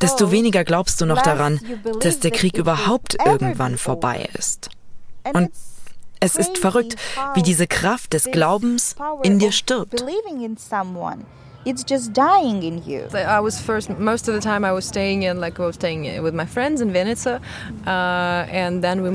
desto 0.00 0.30
weniger 0.30 0.64
glaubst 0.64 1.00
du 1.00 1.06
noch 1.06 1.22
daran, 1.22 1.60
dass 2.00 2.20
der 2.20 2.30
Krieg 2.30 2.56
überhaupt 2.56 3.16
irgendwann 3.24 3.78
vorbei 3.78 4.28
ist. 4.34 4.70
Und 5.32 5.50
es 6.20 6.36
ist 6.36 6.58
verrückt, 6.58 6.96
wie 7.34 7.42
diese 7.42 7.66
Kraft 7.66 8.12
des 8.12 8.24
Glaubens 8.30 8.94
in 9.22 9.38
dir 9.38 9.52
stirbt. 9.52 10.04
it's 11.64 11.84
just 11.84 12.12
dying 12.12 12.62
in 12.62 12.82
you. 12.84 13.06
I 13.14 13.40
was 13.40 13.60
first 13.60 13.90
most 13.98 14.28
of 14.28 14.34
the 14.34 14.40
time 14.40 14.64
I 14.64 14.72
was 14.72 14.86
staying 14.86 15.22
in 15.22 15.40
like 15.40 15.58
I 15.58 15.66
was 15.66 15.74
staying 15.74 16.22
with 16.22 16.34
my 16.34 16.46
friends 16.46 16.80
in 16.80 16.92
Venetia, 16.92 17.40
uh, 17.86 17.90
and 18.50 18.82
then 18.82 19.02
we 19.02 19.10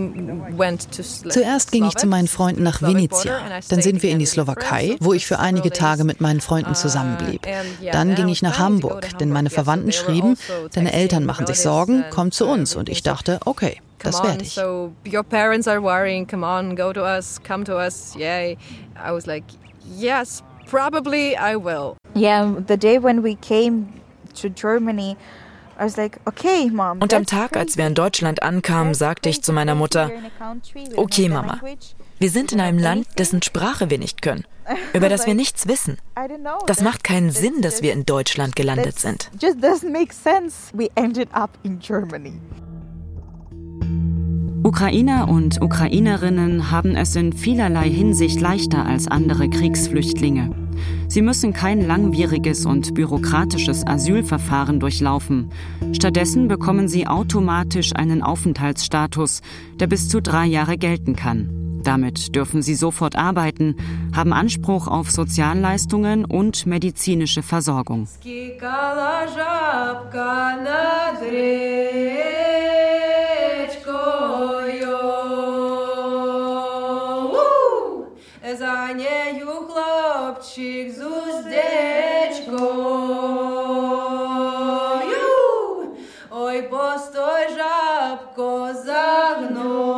went 0.56 0.92
to. 0.94 1.04
Zuerst 1.04 1.72
ging 1.72 1.86
ich 1.86 1.96
zu 1.96 2.08
meinen 2.08 2.28
Freunden 2.28 2.64
nach 2.64 2.82
Venezia, 2.82 3.40
dann 3.70 3.82
sind 3.82 4.04
wir 4.04 4.12
in 4.12 4.20
die 4.20 4.26
Slowakei, 4.26 4.98
wo 5.00 5.14
ich 5.14 5.26
für 5.26 5.40
einige 5.40 5.72
Tage 5.72 6.04
mit 6.04 6.22
meinen 6.22 6.42
Freunden 6.42 6.72
uh, 6.72 6.76
zusammenblieb. 6.76 7.48
Dann 7.92 8.16
ging 8.16 8.28
ich 8.28 8.42
nach 8.42 8.60
Hamburg, 8.60 9.18
denn 9.18 9.32
meine 9.32 9.50
Verwandten 9.50 9.92
schrieben, 9.92 10.38
also 10.50 10.68
deine 10.70 10.94
Eltern 10.94 11.26
machen 11.26 11.48
sich 11.48 11.60
Sorgen, 11.60 12.06
komm 12.12 12.32
zu 12.32 12.46
uns, 12.46 12.76
und 12.76 12.90
ich 12.90 13.02
dachte, 13.02 13.40
okay. 13.46 13.82
Das 14.00 14.22
werde 14.22 14.44
ich. 14.44 14.54
So 14.54 14.94
your 15.06 15.24
parents 15.24 15.68
are 15.68 15.82
worrying. 15.82 16.28
Come 16.28 16.46
on, 16.46 16.76
go 16.76 16.94
to 16.94 17.02
us. 17.02 17.40
Come 17.46 17.64
to 17.66 17.78
us. 17.78 18.16
Yay! 18.16 18.58
I 18.96 19.12
was 19.12 19.26
like, 19.26 19.44
yes, 19.98 20.44
probably 20.68 21.36
I 21.36 21.56
will. 21.56 21.98
Yeah, 22.14 22.54
the 22.66 22.78
day 22.78 22.98
when 22.98 23.24
we 23.24 23.36
came 23.36 23.88
to 24.36 24.50
Germany, 24.50 25.18
und 25.78 27.14
am 27.14 27.26
Tag, 27.26 27.58
als 27.58 27.78
wir 27.78 27.86
in 27.86 27.96
Deutschland 27.96 28.44
ankamen, 28.44 28.94
sagte 28.94 29.30
ich 29.30 29.44
zu 29.44 29.52
meiner 29.52 29.76
Mutter, 29.76 30.10
okay 30.96 31.28
Mama, 31.28 31.60
wir 32.20 32.30
sind 32.30 32.54
in 32.54 32.62
einem 32.62 32.80
Land, 32.80 33.08
dessen 33.18 33.42
Sprache 33.42 33.90
wir 33.90 33.98
nicht 33.98 34.22
können, 34.22 34.46
über 34.94 35.10
das 35.10 35.28
wir 35.28 35.36
nichts 35.36 35.68
wissen. 35.68 35.98
Das 36.68 36.82
macht 36.82 37.04
keinen 37.04 37.30
Sinn, 37.30 37.62
dass 37.62 37.82
wir 37.82 37.92
in 37.92 38.06
Deutschland 38.06 38.56
gelandet 38.56 39.00
sind. 39.00 39.30
Ukrainer 44.66 45.30
und 45.30 45.62
Ukrainerinnen 45.62 46.72
haben 46.72 46.96
es 46.96 47.16
in 47.16 47.34
vielerlei 47.34 47.88
Hinsicht 47.88 48.42
leichter 48.42 48.84
als 48.84 49.08
andere 49.08 49.48
Kriegsflüchtlinge. 49.48 50.50
Sie 51.08 51.22
müssen 51.22 51.54
kein 51.54 51.86
langwieriges 51.86 52.66
und 52.66 52.96
bürokratisches 52.96 53.86
Asylverfahren 53.86 54.80
durchlaufen. 54.80 55.52
Stattdessen 55.94 56.48
bekommen 56.48 56.88
sie 56.88 57.06
automatisch 57.06 57.96
einen 57.96 58.24
Aufenthaltsstatus, 58.24 59.44
der 59.76 59.86
bis 59.86 60.10
zu 60.10 60.20
drei 60.20 60.48
Jahre 60.48 60.80
gelten 60.80 61.16
kann. 61.16 61.82
Damit 61.84 62.36
dürfen 62.36 62.64
sie 62.64 62.74
sofort 62.74 63.16
arbeiten, 63.16 63.76
haben 64.16 64.34
Anspruch 64.34 64.88
auf 64.88 65.12
Sozialleistungen 65.12 66.26
und 66.26 66.66
medizinische 66.66 67.44
Versorgung. 67.44 68.08
За 68.08 68.20
хлопчик 80.55 80.91
з 80.91 81.03
уздечкою. 81.07 82.61
Ой, 86.31 86.63
постой, 86.63 87.49
жабко, 87.57 88.75
загнозаю. 88.85 89.91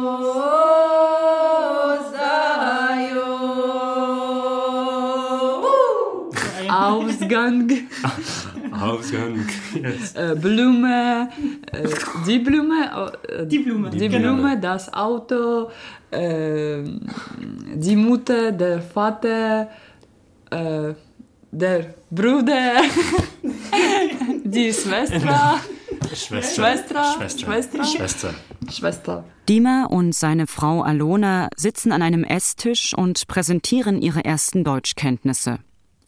Ausgang. 6.69 7.71
Ausgang, 8.73 9.47
yes. 9.75 10.15
Blume, 10.41 11.29
die 12.27 12.39
Blume, 12.39 12.81
die 13.45 13.59
Blume, 13.59 13.91
die 13.91 14.09
Blume, 14.09 14.59
das 14.59 14.93
Auto, 14.93 15.71
äh, 16.11 16.83
die 17.75 17.97
Mutter, 17.97 18.53
der 18.53 18.81
Vater, 18.81 19.69
äh, 20.52 20.94
der 21.52 21.96
Bruder, 22.12 22.82
die 24.44 24.74
Schwester. 24.74 25.60
Schwester. 26.14 27.04
Schwester. 27.18 27.84
Schwester. 27.84 28.34
Schwester. 28.70 29.24
Dima 29.50 29.86
und 29.86 30.14
seine 30.14 30.48
Frau 30.48 30.82
Alona 30.82 31.50
sitzen 31.56 31.92
an 31.92 32.02
einem 32.02 32.24
Esstisch 32.24 32.94
und 32.94 33.28
präsentieren 33.28 34.02
ihre 34.02 34.26
ersten 34.26 34.64
Deutschkenntnisse. 34.64 35.60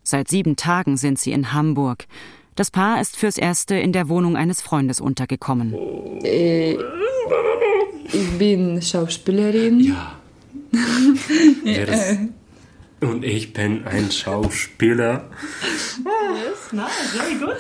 Seit 0.03 0.27
sieben 0.27 0.55
Tagen 0.55 0.97
sind 0.97 1.19
sie 1.19 1.31
in 1.31 1.53
Hamburg. 1.53 2.05
Das 2.55 2.71
Paar 2.71 2.99
ist 2.99 3.15
fürs 3.15 3.37
Erste 3.37 3.75
in 3.75 3.93
der 3.93 4.09
Wohnung 4.09 4.35
eines 4.35 4.61
Freundes 4.61 4.99
untergekommen. 4.99 5.73
Äh, 6.23 6.73
ich 8.11 8.37
bin 8.37 8.81
Schauspielerin. 8.81 9.79
Ja. 9.79 10.15
Und 13.01 13.23
ich 13.23 13.53
bin 13.53 13.85
ein 13.85 14.11
Schauspieler. 14.11 15.25
yes, 15.63 16.73
nice, 16.73 16.91
very 17.13 17.35
good. 17.35 17.57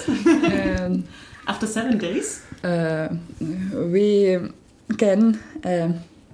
um, 0.81 1.03
After 1.45 1.65
seven 1.65 1.97
days? 1.97 2.41
Uh, 2.63 3.07
we 3.91 4.39
can. 4.97 5.39
Uh, 5.65 5.93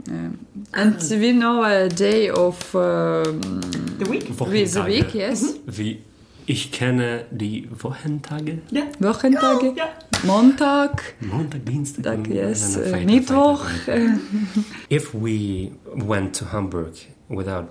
uh, 0.10 0.30
and 0.74 1.02
we 1.12 1.32
know 1.32 1.64
a 1.64 1.88
day 1.88 2.30
of 2.30 2.74
um, 2.76 3.62
the 4.00 4.06
week. 4.10 4.36
The 4.36 4.84
week, 4.86 5.14
yes. 5.14 5.56
Wie 5.68 6.02
ich 6.48 6.72
kenne 6.72 7.26
die 7.32 7.68
Wochentage. 7.72 8.60
Ja. 8.72 8.84
Wochentage. 9.00 9.74
Ja. 9.76 9.90
Montag. 10.24 11.16
Montag, 11.20 11.66
Dienstag. 11.66 12.28
yes. 12.28 12.78
Mittwoch. 13.06 13.66
If 14.90 15.14
we 15.14 15.72
went 15.94 16.36
to 16.38 16.52
Hamburg 16.52 16.94
without 17.30 17.68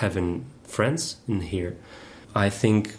having 0.00 0.46
friends 0.64 1.16
in 1.28 1.40
here, 1.40 1.74
I 2.34 2.48
think 2.50 2.94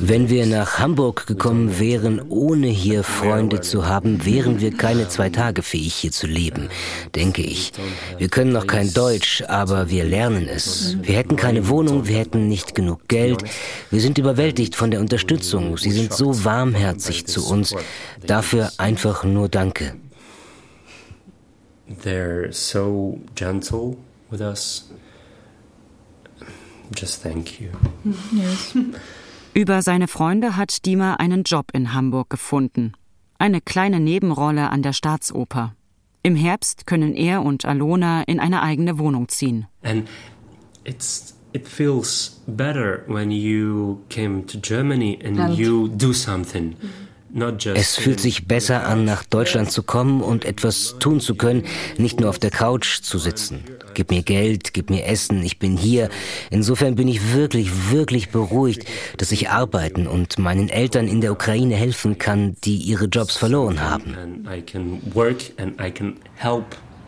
wenn 0.00 0.28
wir 0.28 0.46
nach 0.46 0.78
Hamburg 0.78 1.26
gekommen 1.26 1.78
wären, 1.78 2.20
ohne 2.28 2.66
hier 2.66 3.02
Freunde 3.02 3.60
zu 3.62 3.86
haben, 3.86 4.26
wären 4.26 4.60
wir 4.60 4.76
keine 4.76 5.08
zwei 5.08 5.30
Tage 5.30 5.62
fähig, 5.62 5.94
hier 5.94 6.12
zu 6.12 6.26
leben, 6.26 6.68
denke 7.14 7.42
ich. 7.42 7.72
Wir 8.18 8.28
können 8.28 8.52
noch 8.52 8.66
kein 8.66 8.92
Deutsch, 8.92 9.42
aber 9.48 9.88
wir 9.88 10.04
lernen 10.04 10.48
es. 10.48 10.96
Wir 11.00 11.16
hätten 11.16 11.36
keine 11.36 11.68
Wohnung, 11.68 12.06
wir 12.06 12.18
hätten 12.18 12.48
nicht 12.48 12.74
genug 12.74 13.08
Geld. 13.08 13.42
Wir 13.90 14.00
sind 14.00 14.18
überwältigt 14.18 14.76
von 14.76 14.90
der 14.90 15.00
Unterstützung. 15.00 15.78
Sie 15.78 15.92
sind 15.92 16.12
so 16.12 16.44
warmherzig 16.44 17.26
zu 17.26 17.48
uns. 17.48 17.74
Dafür 18.26 18.70
einfach 18.76 19.24
nur 19.24 19.48
Danke. 19.48 19.94
They're 21.90 22.52
so 22.52 23.18
gentle 23.34 23.96
with 24.30 24.40
us. 24.40 24.88
Just 26.94 27.22
thank 27.22 27.60
you. 27.60 27.70
Yes. 28.32 28.74
Über 29.54 29.82
seine 29.82 30.06
Freunde 30.06 30.56
hat 30.56 30.86
Dima 30.86 31.14
einen 31.14 31.42
Job 31.42 31.66
in 31.72 31.92
Hamburg 31.92 32.30
gefunden. 32.30 32.92
Eine 33.38 33.60
kleine 33.60 33.98
Nebenrolle 33.98 34.70
an 34.70 34.82
der 34.82 34.92
Staatsoper. 34.92 35.74
Im 36.22 36.36
Herbst 36.36 36.86
können 36.86 37.14
er 37.14 37.42
und 37.42 37.64
Alona 37.64 38.22
in 38.22 38.38
eine 38.38 38.62
eigene 38.62 38.98
Wohnung 38.98 39.28
ziehen. 39.28 39.66
And 39.82 40.08
it's 40.84 41.34
it 41.52 41.66
feels 41.66 42.40
better 42.46 43.04
when 43.08 43.30
you 43.32 44.04
came 44.08 44.46
to 44.46 44.58
Germany 44.58 45.18
and, 45.24 45.40
and 45.40 45.58
you 45.58 45.88
do 45.88 46.12
something. 46.12 46.76
Es 47.74 47.96
fühlt 47.96 48.20
sich 48.20 48.46
besser 48.46 48.86
an, 48.86 49.04
nach 49.04 49.24
Deutschland 49.24 49.70
zu 49.70 49.82
kommen 49.82 50.20
und 50.20 50.44
etwas 50.44 50.96
tun 50.98 51.20
zu 51.20 51.34
können, 51.34 51.64
nicht 51.96 52.20
nur 52.20 52.28
auf 52.28 52.38
der 52.38 52.50
Couch 52.50 53.00
zu 53.02 53.18
sitzen. 53.18 53.64
Gib 53.94 54.10
mir 54.10 54.22
Geld, 54.22 54.74
gib 54.74 54.90
mir 54.90 55.06
Essen, 55.06 55.42
ich 55.44 55.58
bin 55.58 55.76
hier. 55.76 56.08
Insofern 56.50 56.96
bin 56.96 57.08
ich 57.08 57.32
wirklich, 57.32 57.90
wirklich 57.90 58.30
beruhigt, 58.30 58.84
dass 59.18 59.32
ich 59.32 59.48
arbeiten 59.48 60.06
und 60.06 60.38
meinen 60.38 60.68
Eltern 60.68 61.08
in 61.08 61.20
der 61.20 61.32
Ukraine 61.32 61.76
helfen 61.76 62.18
kann, 62.18 62.56
die 62.64 62.76
ihre 62.76 63.06
Jobs 63.06 63.36
verloren 63.36 63.80
haben. 63.80 64.16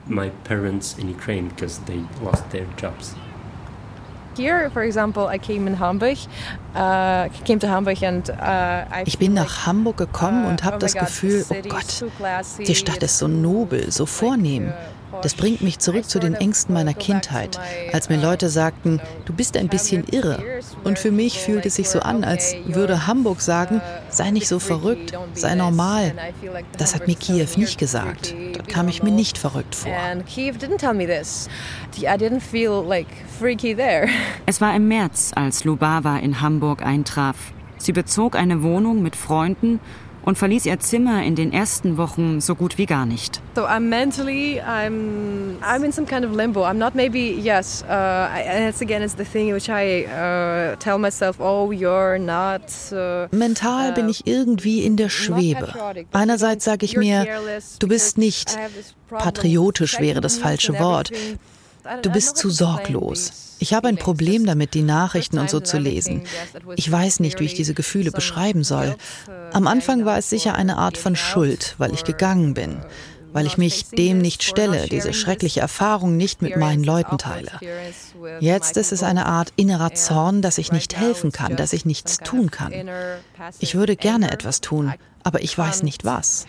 my 0.08 0.30
parents 0.44 0.98
in 0.98 1.08
Ukraine 1.08 1.48
because 1.48 1.78
they 1.80 2.04
lost 2.22 2.50
their 2.50 2.66
jobs. 2.76 3.14
Here, 4.36 4.70
for 4.70 4.82
example, 4.82 5.26
I 5.26 5.38
came 5.38 5.66
in 5.66 5.78
Hamburg. 5.78 6.16
Uh, 6.74 7.28
came 7.44 7.58
to 7.58 7.68
Hamburg 7.68 8.02
and, 8.02 8.30
uh, 8.30 8.84
ich 9.04 9.18
bin 9.18 9.34
nach 9.34 9.66
Hamburg 9.66 9.98
gekommen 9.98 10.46
und 10.46 10.64
habe 10.64 10.74
uh, 10.74 10.76
oh 10.76 10.80
das 10.80 10.94
Gefühl, 10.94 11.44
oh 11.48 11.68
Gott, 11.68 12.04
die 12.66 12.74
Stadt 12.74 13.02
ist 13.02 13.18
so 13.18 13.28
nobel, 13.28 13.90
so 13.90 14.06
vornehm. 14.06 14.72
Das 15.20 15.34
bringt 15.34 15.60
mich 15.60 15.78
zurück 15.78 16.08
zu 16.08 16.18
den 16.18 16.34
Ängsten 16.34 16.74
meiner 16.74 16.94
Kindheit, 16.94 17.60
als 17.92 18.08
mir 18.08 18.16
Leute 18.16 18.48
sagten, 18.48 19.00
du 19.24 19.32
bist 19.32 19.56
ein 19.56 19.68
bisschen 19.68 20.04
irre. 20.10 20.42
Und 20.84 20.98
für 20.98 21.10
mich 21.10 21.40
fühlt 21.40 21.66
es 21.66 21.76
sich 21.76 21.88
so 21.90 22.00
an, 22.00 22.24
als 22.24 22.54
würde 22.66 23.06
Hamburg 23.06 23.40
sagen, 23.40 23.80
sei 24.08 24.30
nicht 24.30 24.48
so 24.48 24.58
verrückt, 24.58 25.12
sei 25.34 25.54
normal. 25.54 26.14
Das 26.78 26.94
hat 26.94 27.06
mir 27.06 27.14
Kiew 27.14 27.48
nicht 27.56 27.78
gesagt. 27.78 28.34
Dort 28.54 28.68
kam 28.68 28.88
ich 28.88 29.02
mir 29.02 29.10
nicht 29.10 29.38
verrückt 29.38 29.74
vor. 29.74 29.92
Es 34.46 34.60
war 34.60 34.74
im 34.74 34.88
März, 34.88 35.32
als 35.34 35.64
Lubava 35.64 36.18
in 36.18 36.40
Hamburg 36.40 36.82
eintraf. 36.84 37.36
Sie 37.78 37.92
bezog 37.92 38.36
eine 38.36 38.62
Wohnung 38.62 39.02
mit 39.02 39.16
Freunden 39.16 39.80
und 40.24 40.38
verließ 40.38 40.66
ihr 40.66 40.78
Zimmer 40.78 41.22
in 41.22 41.34
den 41.34 41.52
ersten 41.52 41.96
Wochen 41.96 42.40
so 42.40 42.54
gut 42.54 42.78
wie 42.78 42.86
gar 42.86 43.06
nicht. 43.06 43.40
So 43.54 43.62
I'm 43.62 43.88
mentally, 43.88 44.60
I'm, 44.60 45.58
I'm 45.62 45.84
in 45.84 45.92
some 45.92 46.06
kind 46.06 46.24
of 46.24 46.32
limbo. 46.32 46.64
I'm 46.64 46.78
not 46.78 46.94
maybe, 46.94 47.34
yes, 47.40 47.84
uh, 47.88 47.92
and 47.92 48.68
it's 48.68 48.80
again, 48.80 49.02
it's 49.02 49.16
the 49.16 49.24
thing 49.24 49.52
which 49.52 49.68
I 49.68 50.06
uh, 50.06 50.76
tell 50.76 50.98
myself, 50.98 51.40
oh, 51.40 51.70
you're 51.72 52.18
not. 52.18 52.62
Uh, 52.92 53.28
Mental 53.30 53.92
bin 53.92 54.08
ich 54.08 54.26
irgendwie 54.26 54.84
in 54.84 54.96
der 54.96 55.08
Schwebe. 55.08 55.72
Einerseits 56.12 56.64
sage 56.64 56.84
ich 56.84 56.96
mir, 56.96 57.26
du 57.78 57.88
bist 57.88 58.18
nicht, 58.18 58.56
patriotisch 59.08 59.98
wäre 60.00 60.20
das 60.20 60.38
falsche 60.38 60.78
Wort, 60.78 61.10
du 62.02 62.10
bist 62.10 62.36
zu 62.36 62.50
sorglos. 62.50 63.56
Ich 63.58 63.74
habe 63.74 63.88
ein 63.88 63.96
Problem 63.96 64.44
damit, 64.44 64.74
die 64.74 64.82
Nachrichten 64.82 65.38
und 65.38 65.48
so 65.48 65.60
zu 65.60 65.78
lesen. 65.78 66.22
Ich 66.74 66.90
weiß 66.90 67.20
nicht, 67.20 67.38
wie 67.38 67.44
ich 67.44 67.54
diese 67.54 67.74
Gefühle 67.74 68.10
beschreiben 68.10 68.64
soll. 68.64 68.96
Am 69.52 69.68
Anfang 69.68 70.04
war 70.04 70.18
es 70.18 70.28
sicher 70.28 70.54
eine 70.54 70.78
Art 70.78 70.98
von 70.98 71.14
Schuld, 71.14 71.76
weil 71.78 71.94
ich 71.94 72.02
gegangen 72.02 72.54
bin, 72.54 72.78
weil 73.32 73.46
ich 73.46 73.58
mich 73.58 73.90
dem 73.90 74.18
nicht 74.18 74.42
stelle, 74.42 74.88
diese 74.88 75.12
schreckliche 75.12 75.60
Erfahrung 75.60 76.16
nicht 76.16 76.42
mit 76.42 76.56
meinen 76.56 76.82
Leuten 76.82 77.18
teile. 77.18 77.52
Jetzt 78.40 78.76
ist 78.76 78.90
es 78.90 79.04
eine 79.04 79.26
Art 79.26 79.52
innerer 79.54 79.94
Zorn, 79.94 80.42
dass 80.42 80.58
ich 80.58 80.72
nicht 80.72 80.96
helfen 80.96 81.30
kann, 81.30 81.54
dass 81.54 81.72
ich 81.72 81.84
nichts 81.84 82.18
tun 82.18 82.50
kann. 82.50 82.72
Ich 83.60 83.76
würde 83.76 83.94
gerne 83.94 84.32
etwas 84.32 84.60
tun, 84.60 84.92
aber 85.22 85.42
ich 85.42 85.56
weiß 85.56 85.84
nicht 85.84 86.04
was 86.04 86.46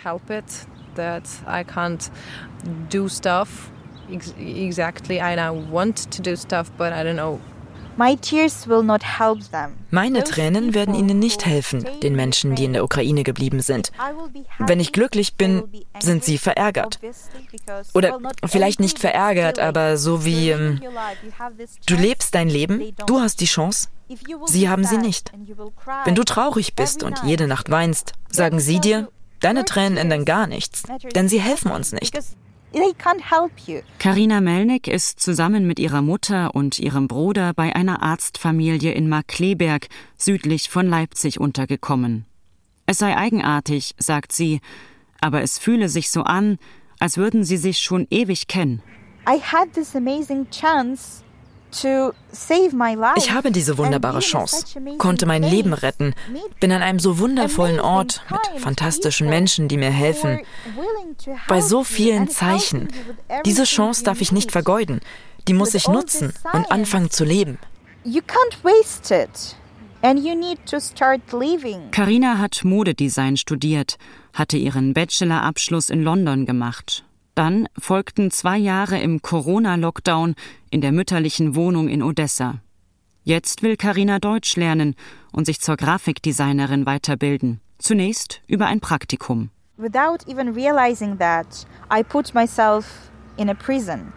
exactly 4.13 5.19
and 5.19 5.39
I 5.39 5.49
want 5.71 6.12
to 6.12 6.21
do 6.21 6.36
stuff, 6.36 6.71
but 6.78 6.93
I 6.93 7.04
don't 7.04 7.15
know 7.15 7.39
meine 9.91 10.23
Tränen 10.23 10.73
werden 10.73 10.95
ihnen 10.95 11.19
nicht 11.19 11.45
helfen, 11.45 11.86
den 12.02 12.15
Menschen, 12.15 12.56
die 12.56 12.65
in 12.65 12.73
der 12.73 12.84
Ukraine 12.84 13.23
geblieben 13.23 13.62
sind. 13.62 13.91
Wenn 14.60 14.80
ich 14.80 14.91
glücklich 14.91 15.36
bin, 15.36 15.63
sind 15.99 16.23
sie 16.23 16.38
verärgert. 16.38 16.99
Oder 17.93 18.19
vielleicht 18.45 18.80
nicht 18.80 18.99
verärgert, 18.99 19.60
aber 19.60 19.97
so 19.97 20.26
wie, 20.26 20.49
ähm, 20.49 20.82
du 21.86 21.95
lebst 21.95 22.34
dein 22.34 22.49
Leben, 22.49 22.95
du 23.06 23.19
hast 23.19 23.41
die 23.41 23.45
Chance, 23.45 23.89
sie 24.47 24.69
haben 24.69 24.84
sie 24.84 24.97
nicht. 24.97 25.32
Wenn 26.06 26.15
du 26.15 26.23
traurig 26.23 26.76
bist 26.76 27.04
und 27.04 27.21
jede 27.23 27.47
Nacht 27.47 27.69
weinst, 27.69 28.13
sagen 28.30 28.60
sie 28.60 28.80
dir, 28.80 29.10
deine 29.39 29.65
Tränen 29.65 29.97
ändern 29.97 30.26
gar 30.26 30.47
nichts, 30.47 30.84
denn 31.13 31.30
sie 31.30 31.39
helfen 31.39 31.71
uns 31.71 31.91
nicht. 31.91 32.17
Carina 34.00 34.42
Melnick 34.42 34.88
ist 34.88 35.20
zusammen 35.20 35.68
mit 35.68 35.80
ihrer 35.80 36.02
Mutter 36.02 36.56
und 36.56 36.80
ihrem 36.80 37.08
Bruder 37.08 37.54
bei 37.54 37.76
einer 37.76 38.02
Arztfamilie 38.02 38.92
in 38.92 39.08
Markleberg 39.10 39.88
südlich 40.18 40.70
von 40.70 40.88
Leipzig 40.88 41.40
untergekommen. 41.40 42.26
Es 42.86 42.98
sei 42.98 43.16
eigenartig, 43.16 43.94
sagt 44.00 44.32
sie, 44.32 44.60
aber 45.22 45.42
es 45.42 45.60
fühle 45.60 45.88
sich 45.88 46.10
so 46.10 46.24
an, 46.24 46.58
als 47.00 47.18
würden 47.18 47.44
sie 47.44 47.58
sich 47.58 47.80
schon 47.80 48.08
ewig 48.10 48.48
kennen. 48.48 48.82
I 49.28 49.40
had 49.40 49.72
this 49.74 49.96
amazing 49.96 50.50
chance 50.50 51.24
ich 53.16 53.32
habe 53.32 53.52
diese 53.52 53.78
wunderbare 53.78 54.20
Chance, 54.20 54.66
konnte 54.98 55.26
mein 55.26 55.44
Leben 55.44 55.74
retten, 55.74 56.14
bin 56.60 56.72
an 56.72 56.82
einem 56.82 57.00
so 57.00 57.20
wundervollen 57.20 57.80
Ort 57.80 58.22
mit 58.30 58.62
fantastischen 58.62 59.30
Menschen, 59.30 59.68
die 59.68 59.78
mir 59.78 59.90
helfen. 59.90 60.40
Bei 61.48 61.62
so 61.62 61.84
vielen 61.84 62.30
Zeichen. 62.30 62.90
Diese 63.46 63.64
Chance 63.64 64.04
darf 64.04 64.22
ich 64.22 64.32
nicht 64.32 64.52
vergeuden. 64.52 65.02
Die 65.48 65.54
muss 65.54 65.74
ich 65.74 65.88
nutzen 65.88 66.34
und 66.54 66.72
anfangen 66.72 67.10
zu 67.10 67.26
leben. 67.26 67.58
Carina 71.92 72.38
hat 72.38 72.62
Modedesign 72.64 73.38
studiert, 73.38 73.98
hatte 74.34 74.58
ihren 74.58 74.94
Bachelorabschluss 74.94 75.90
in 75.90 76.04
London 76.04 76.46
gemacht 76.46 77.04
dann 77.36 77.67
folgten 77.78 78.32
zwei 78.32 78.58
Jahre 78.58 79.00
im 79.00 79.22
Corona-Lockdown 79.22 80.36
in 80.69 80.82
der 80.82 80.91
mütterlichen 80.91 81.56
Wohnung 81.56 81.88
in 81.88 82.04
Odessa. 82.04 82.62
Jetzt 83.24 83.63
will 83.63 83.78
Karina 83.78 84.19
Deutsch 84.19 84.56
lernen 84.56 84.96
und 85.32 85.46
sich 85.46 85.62
zur 85.62 85.78
Grafikdesignerin 85.78 86.86
weiterbilden. 86.86 87.62
Zunächst 87.78 88.41
über 88.48 88.67
ein 88.67 88.80
Praktikum. 88.80 89.50
Without 89.78 90.28
even 90.28 90.54
realizing 90.54 91.17
that, 91.17 91.65
I 91.91 92.04
put 92.04 92.34
myself 92.34 92.86
in 93.38 93.50
a 93.50 93.54
prison. 93.54 94.13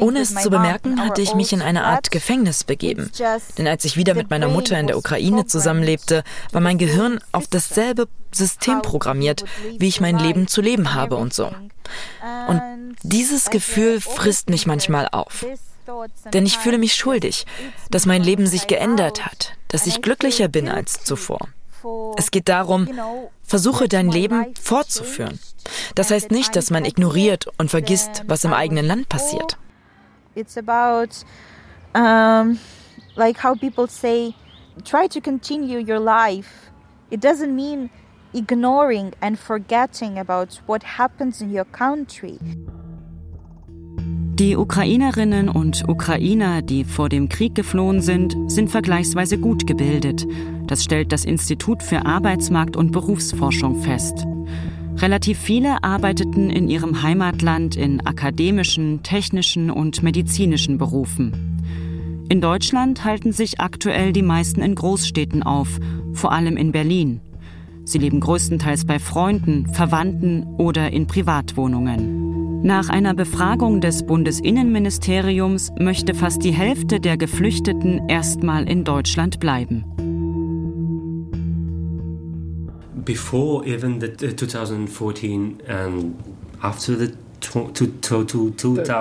Ohne 0.00 0.20
es 0.20 0.34
zu 0.34 0.50
bemerken, 0.50 1.00
hatte 1.00 1.22
ich 1.22 1.34
mich 1.34 1.52
in 1.52 1.62
eine 1.62 1.84
Art 1.84 2.10
Gefängnis 2.10 2.64
begeben. 2.64 3.10
Denn 3.58 3.66
als 3.66 3.84
ich 3.84 3.96
wieder 3.96 4.14
mit 4.14 4.30
meiner 4.30 4.48
Mutter 4.48 4.78
in 4.78 4.86
der 4.86 4.98
Ukraine 4.98 5.46
zusammenlebte, 5.46 6.22
war 6.52 6.60
mein 6.60 6.78
Gehirn 6.78 7.20
auf 7.32 7.46
dasselbe 7.46 8.08
System 8.32 8.82
programmiert, 8.82 9.44
wie 9.78 9.88
ich 9.88 10.00
mein 10.00 10.18
Leben 10.18 10.48
zu 10.48 10.60
leben 10.60 10.94
habe 10.94 11.16
und 11.16 11.34
so. 11.34 11.50
Und 12.48 12.62
dieses 13.02 13.50
Gefühl 13.50 14.00
frisst 14.00 14.50
mich 14.50 14.66
manchmal 14.66 15.08
auf. 15.10 15.44
Denn 16.32 16.46
ich 16.46 16.58
fühle 16.58 16.78
mich 16.78 16.94
schuldig, 16.94 17.44
dass 17.90 18.06
mein 18.06 18.22
Leben 18.22 18.46
sich 18.46 18.66
geändert 18.68 19.26
hat, 19.26 19.52
dass 19.68 19.86
ich 19.86 20.00
glücklicher 20.00 20.48
bin 20.48 20.68
als 20.68 21.02
zuvor. 21.04 21.48
Es 22.16 22.30
geht 22.30 22.48
darum, 22.48 22.88
versuche 23.42 23.88
dein 23.88 24.10
Leben 24.10 24.54
fortzuführen. 24.60 25.38
Das 25.94 26.10
heißt 26.10 26.30
nicht, 26.30 26.56
dass 26.56 26.70
man 26.70 26.84
ignoriert 26.84 27.46
und 27.58 27.70
vergisst, 27.70 28.24
was 28.26 28.44
im 28.44 28.52
eigenen 28.52 28.86
Land 28.86 29.08
passiert. 29.08 29.58
It's 30.34 30.56
about 30.56 31.24
um, 31.94 32.58
like 33.16 33.42
how 33.42 33.58
people 33.58 33.86
say, 33.86 34.34
try 34.84 35.06
to 35.08 35.20
continue 35.20 35.78
your 35.78 36.00
life. 36.00 36.48
It 37.10 37.22
doesn't 37.22 37.54
mean 37.54 37.90
ignoring 38.32 39.12
and 39.20 39.38
forgetting 39.38 40.18
about 40.18 40.60
what 40.66 40.82
happens 40.98 41.40
in 41.40 41.54
your 41.54 41.66
country. 41.66 42.38
Die 44.34 44.56
Ukrainerinnen 44.56 45.50
und 45.50 45.86
Ukrainer, 45.88 46.62
die 46.62 46.84
vor 46.84 47.10
dem 47.10 47.28
Krieg 47.28 47.54
geflohen 47.54 48.00
sind, 48.00 48.34
sind 48.50 48.70
vergleichsweise 48.70 49.38
gut 49.38 49.66
gebildet. 49.66 50.26
Das 50.72 50.84
stellt 50.84 51.12
das 51.12 51.26
Institut 51.26 51.82
für 51.82 52.06
Arbeitsmarkt 52.06 52.78
und 52.78 52.92
Berufsforschung 52.92 53.82
fest. 53.82 54.24
Relativ 54.96 55.38
viele 55.38 55.84
arbeiteten 55.84 56.48
in 56.48 56.66
ihrem 56.70 57.02
Heimatland 57.02 57.76
in 57.76 58.00
akademischen, 58.06 59.02
technischen 59.02 59.70
und 59.70 60.02
medizinischen 60.02 60.78
Berufen. 60.78 62.24
In 62.30 62.40
Deutschland 62.40 63.04
halten 63.04 63.32
sich 63.32 63.60
aktuell 63.60 64.14
die 64.14 64.22
meisten 64.22 64.62
in 64.62 64.74
Großstädten 64.74 65.42
auf, 65.42 65.78
vor 66.14 66.32
allem 66.32 66.56
in 66.56 66.72
Berlin. 66.72 67.20
Sie 67.84 67.98
leben 67.98 68.20
größtenteils 68.20 68.86
bei 68.86 68.98
Freunden, 68.98 69.66
Verwandten 69.74 70.44
oder 70.56 70.90
in 70.90 71.06
Privatwohnungen. 71.06 72.62
Nach 72.62 72.88
einer 72.88 73.12
Befragung 73.12 73.82
des 73.82 74.06
Bundesinnenministeriums 74.06 75.70
möchte 75.78 76.14
fast 76.14 76.42
die 76.44 76.52
Hälfte 76.52 76.98
der 76.98 77.18
Geflüchteten 77.18 78.08
erstmal 78.08 78.66
in 78.66 78.84
Deutschland 78.84 79.38
bleiben. 79.38 79.84
Before 83.04 83.64
even 83.64 84.00
the 84.00 84.08
uh, 84.12 84.32
2014 84.36 85.62
and 85.66 86.36
after 86.62 86.94
the 86.94 87.16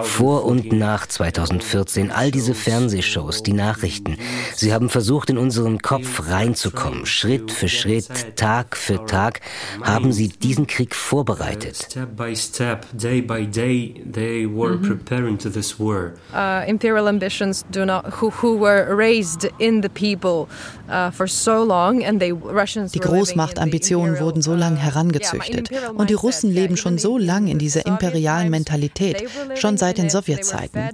Vor 0.04 0.46
und 0.46 0.74
nach 0.74 1.08
2014, 1.08 2.12
all 2.12 2.32
diese 2.32 2.54
Fernsehshows, 2.54 3.44
die 3.44 3.54
Nachrichten. 3.54 4.18
Sie 4.56 4.74
haben 4.74 4.90
versucht, 4.90 5.30
in 5.30 5.38
unseren 5.38 5.80
Kopf 5.80 6.28
reinzukommen. 6.28 7.06
Schritt 7.06 7.52
für 7.52 7.68
Schritt, 7.68 8.36
Tag 8.36 8.76
für 8.76 9.06
Tag 9.06 9.42
haben 9.84 10.12
sie 10.12 10.30
diesen 10.30 10.68
Krieg 10.68 10.96
vorbereitet. 10.96 11.88
Step 11.92 12.16
by 12.16 12.36
step, 12.36 12.86
day 12.94 13.22
by 13.22 13.46
day, 13.46 14.02
they 14.12 14.46
were 14.46 14.78
mhm. 14.78 14.82
preparing 14.82 15.38
to 15.38 15.50
this 15.50 15.80
war. 15.80 16.14
Uh, 16.34 16.68
imperial 16.68 17.08
ambitions 17.08 17.66
do 17.72 17.86
not, 17.86 18.06
who, 18.20 18.32
who 18.42 18.58
were 18.60 18.96
raised 18.96 19.50
in 19.60 19.82
the 19.82 19.90
people 19.90 20.48
uh, 20.90 21.12
for 21.12 21.28
so 21.28 21.64
long, 21.64 22.04
and 22.04 22.20
they 22.20 22.32
Russians. 22.32 22.92
Die 22.92 23.00
Großmachtambitionen 23.00 24.20
wurden 24.20 24.42
so 24.42 24.56
lange 24.56 24.78
uh, 24.78 24.82
herangezüchtet, 24.82 25.70
und 25.96 26.10
die 26.10 26.16
Russen 26.16 26.52
leben 26.52 26.78
schon 26.78 26.98
so 26.98 27.18
lange 27.18 27.52
in 27.52 27.60
dieser 27.60 27.86
imperialen 27.86 28.31
Mentalität, 28.50 29.24
schon 29.56 29.78
seit 29.78 29.98
den 29.98 30.10
Sowjetzeiten. 30.10 30.90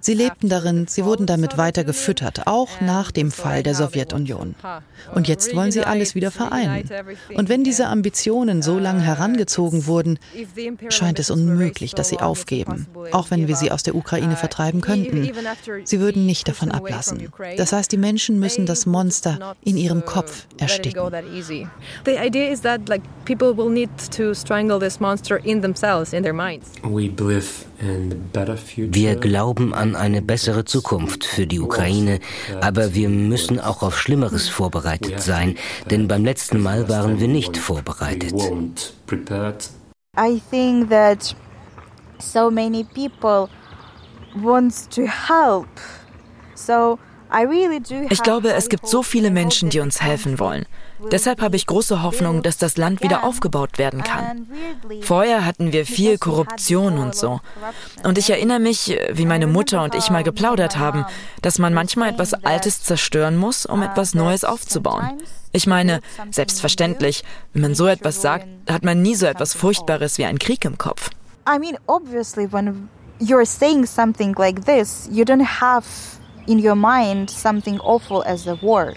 Sie 0.00 0.14
lebten 0.14 0.48
darin, 0.48 0.86
sie 0.88 1.04
wurden 1.04 1.26
damit 1.26 1.56
weiter 1.56 1.84
gefüttert, 1.84 2.46
auch 2.46 2.80
nach 2.80 3.10
dem 3.10 3.30
Fall 3.30 3.62
der 3.62 3.74
Sowjetunion. 3.74 4.54
Und 5.14 5.28
jetzt 5.28 5.54
wollen 5.54 5.72
sie 5.72 5.84
alles 5.84 6.14
wieder 6.14 6.30
vereinen. 6.30 6.88
Und 7.34 7.48
wenn 7.48 7.64
diese 7.64 7.86
Ambitionen 7.86 8.62
so 8.62 8.78
lange 8.78 9.02
herangezogen 9.02 9.86
wurden, 9.86 10.18
scheint 10.88 11.18
es 11.18 11.30
unmöglich, 11.30 11.94
dass 11.94 12.08
sie 12.08 12.18
aufgeben, 12.18 12.86
auch 13.12 13.30
wenn 13.30 13.48
wir 13.48 13.56
sie 13.56 13.70
aus 13.70 13.82
der 13.82 13.94
Ukraine 13.94 14.36
vertreiben 14.36 14.80
könnten. 14.80 15.30
Sie 15.84 16.00
würden 16.00 16.26
nicht 16.26 16.48
davon 16.48 16.70
ablassen. 16.70 17.28
Das 17.56 17.72
heißt, 17.72 17.90
die 17.92 17.96
Menschen 17.96 18.38
müssen 18.38 18.66
das 18.66 18.86
Monster 18.86 19.54
in 19.62 19.76
ihrem 19.76 20.04
Kopf 20.04 20.46
ersticken. 20.58 21.00
The 22.04 22.16
idea 22.16 22.50
is 22.50 22.60
that 22.62 22.88
like 22.88 23.02
people 23.24 23.56
will 23.56 23.70
need 23.70 23.90
to 24.16 24.34
strangle 24.34 24.78
this 24.78 25.00
monster 25.00 25.38
in 25.44 25.60
themselves, 25.62 26.12
in 26.12 26.22
their 26.22 26.32
minds. 26.32 26.72
Wir 28.76 29.16
glauben 29.16 29.74
an 29.74 29.96
eine 29.96 30.22
bessere 30.22 30.64
Zukunft 30.64 31.24
für 31.24 31.46
die 31.46 31.60
Ukraine, 31.60 32.20
aber 32.60 32.94
wir 32.94 33.08
müssen 33.08 33.60
auch 33.60 33.82
auf 33.82 33.98
Schlimmeres 33.98 34.48
vorbereitet 34.48 35.20
sein, 35.20 35.56
denn 35.90 36.08
beim 36.08 36.24
letzten 36.24 36.60
Mal 36.60 36.88
waren 36.88 37.20
wir 37.20 37.28
nicht 37.28 37.56
vorbereitet. 37.56 38.34
I 40.18 40.40
think 40.50 40.90
that 40.90 41.36
so 42.18 42.50
many 42.50 42.84
people 42.84 43.48
wants 44.34 44.88
to 44.88 45.02
help. 45.02 45.68
So 46.54 46.98
ich 48.10 48.22
glaube, 48.22 48.52
es 48.52 48.68
gibt 48.68 48.86
so 48.88 49.02
viele 49.02 49.30
Menschen, 49.30 49.70
die 49.70 49.80
uns 49.80 50.00
helfen 50.00 50.38
wollen. 50.38 50.66
Deshalb 51.10 51.40
habe 51.40 51.56
ich 51.56 51.66
große 51.66 52.02
Hoffnung, 52.02 52.42
dass 52.42 52.58
das 52.58 52.76
Land 52.76 53.02
wieder 53.02 53.24
aufgebaut 53.24 53.78
werden 53.78 54.02
kann. 54.02 54.46
Vorher 55.02 55.44
hatten 55.46 55.72
wir 55.72 55.86
viel 55.86 56.18
Korruption 56.18 56.98
und 56.98 57.14
so. 57.14 57.40
Und 58.04 58.18
ich 58.18 58.30
erinnere 58.30 58.60
mich, 58.60 58.98
wie 59.12 59.26
meine 59.26 59.46
Mutter 59.46 59.82
und 59.82 59.94
ich 59.94 60.10
mal 60.10 60.22
geplaudert 60.22 60.78
haben, 60.78 61.06
dass 61.42 61.58
man 61.58 61.72
manchmal 61.72 62.10
etwas 62.10 62.34
Altes 62.34 62.82
zerstören 62.82 63.36
muss, 63.36 63.64
um 63.64 63.82
etwas 63.82 64.14
Neues 64.14 64.44
aufzubauen. 64.44 65.20
Ich 65.52 65.66
meine, 65.66 66.00
selbstverständlich, 66.30 67.24
wenn 67.52 67.62
man 67.62 67.74
so 67.74 67.86
etwas 67.86 68.22
sagt, 68.22 68.46
hat 68.68 68.84
man 68.84 69.02
nie 69.02 69.14
so 69.14 69.26
etwas 69.26 69.54
Furchtbares 69.54 70.18
wie 70.18 70.24
einen 70.24 70.38
Krieg 70.38 70.64
im 70.64 70.78
Kopf. 70.78 71.10
I 71.48 71.58
mean, 71.58 71.76
obviously, 71.86 72.46
when 72.52 72.88
you're 73.18 73.46
saying 73.46 73.86
something 73.86 74.34
like 74.36 74.64
this, 74.64 75.08
you 75.10 75.24
don't 75.24 75.44
have 75.60 75.84
in 76.46 76.58
your 76.58 76.76
mind 76.76 77.30
something 77.30 77.78
awful 77.80 78.22
as 78.26 78.46
a 78.46 78.54
war. 78.62 78.94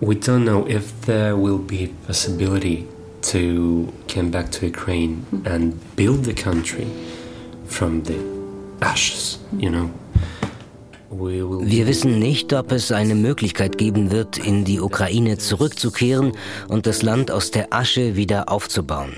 We 0.00 0.16
don't 0.16 0.44
know 0.44 0.66
if 0.66 1.02
there 1.02 1.36
will 1.36 1.58
be 1.58 1.84
a 1.84 1.88
possibility 2.06 2.88
to 3.30 3.92
come 4.08 4.30
back 4.30 4.50
to 4.52 4.66
Ukraine 4.66 5.24
and 5.44 5.78
build 5.94 6.24
the 6.24 6.34
country 6.34 6.86
from 7.66 8.02
the 8.02 8.18
ashes, 8.80 9.38
you 9.56 9.70
know. 9.70 9.90
Wir 11.10 11.86
wissen 11.86 12.18
nicht, 12.18 12.52
ob 12.54 12.72
es 12.72 12.90
eine 12.90 13.14
Möglichkeit 13.14 13.76
geben 13.76 14.10
wird, 14.10 14.38
in 14.38 14.64
die 14.64 14.80
Ukraine 14.80 15.36
zurückzukehren 15.36 16.32
und 16.68 16.86
das 16.86 17.02
Land 17.02 17.30
aus 17.30 17.50
der 17.50 17.72
Asche 17.72 18.16
wieder 18.16 18.48
aufzubauen. 18.50 19.12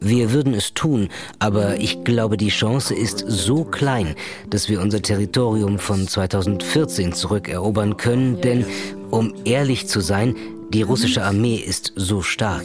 Wir 0.00 0.32
würden 0.32 0.54
es 0.54 0.74
tun, 0.74 1.08
aber 1.38 1.78
ich 1.78 2.04
glaube, 2.04 2.36
die 2.36 2.48
Chance 2.48 2.94
ist 2.94 3.24
so 3.26 3.64
klein, 3.64 4.14
dass 4.50 4.68
wir 4.68 4.80
unser 4.80 5.02
Territorium 5.02 5.78
von 5.78 6.08
2014 6.08 7.12
zurückerobern 7.12 7.96
können, 7.96 8.40
denn 8.40 8.64
um 9.10 9.34
ehrlich 9.44 9.88
zu 9.88 10.00
sein, 10.00 10.34
die 10.72 10.82
russische 10.82 11.22
Armee 11.22 11.56
ist 11.56 11.92
so 11.96 12.22
stark. 12.22 12.64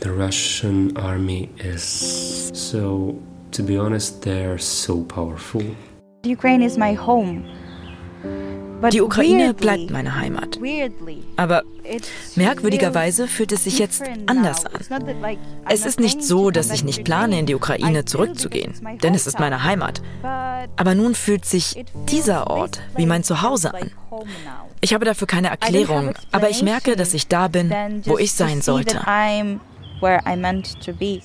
The 0.00 0.08
Russian 0.08 0.96
army 0.96 1.48
is 1.58 2.50
so, 2.52 3.14
to 3.52 3.62
be 3.62 3.78
honest, 3.78 4.20
they're 4.22 4.58
so 4.58 5.04
powerful. 5.04 5.62
Ukraine 6.24 6.62
is 6.62 6.76
my 6.76 6.94
home. 6.94 7.44
Die 8.90 9.00
Ukraine 9.00 9.54
bleibt 9.54 9.90
meine 9.90 10.16
Heimat. 10.16 10.58
Aber 11.36 11.62
merkwürdigerweise 12.36 13.28
fühlt 13.28 13.52
es 13.52 13.64
sich 13.64 13.78
jetzt 13.78 14.02
anders 14.26 14.66
an. 14.66 15.04
Es 15.68 15.86
ist 15.86 16.00
nicht 16.00 16.22
so, 16.22 16.50
dass 16.50 16.70
ich 16.70 16.84
nicht 16.84 17.04
plane, 17.04 17.38
in 17.38 17.46
die 17.46 17.54
Ukraine 17.54 18.04
zurückzugehen, 18.04 18.74
denn 19.02 19.14
es 19.14 19.26
ist 19.26 19.38
meine 19.38 19.64
Heimat. 19.64 20.02
Aber 20.76 20.94
nun 20.94 21.14
fühlt 21.14 21.44
sich 21.44 21.84
dieser 22.08 22.48
Ort 22.48 22.80
wie 22.96 23.06
mein 23.06 23.24
Zuhause 23.24 23.74
an. 23.74 23.90
Ich 24.80 24.94
habe 24.94 25.04
dafür 25.04 25.26
keine 25.26 25.48
Erklärung, 25.48 26.14
aber 26.32 26.50
ich 26.50 26.62
merke, 26.62 26.96
dass 26.96 27.14
ich 27.14 27.28
da 27.28 27.48
bin, 27.48 27.72
wo 28.04 28.18
ich 28.18 28.32
sein 28.32 28.62
sollte. 28.62 29.00
Where 30.02 30.20
I 30.26 30.34
meant 30.36 30.66
to 30.80 30.92
be. 30.92 31.22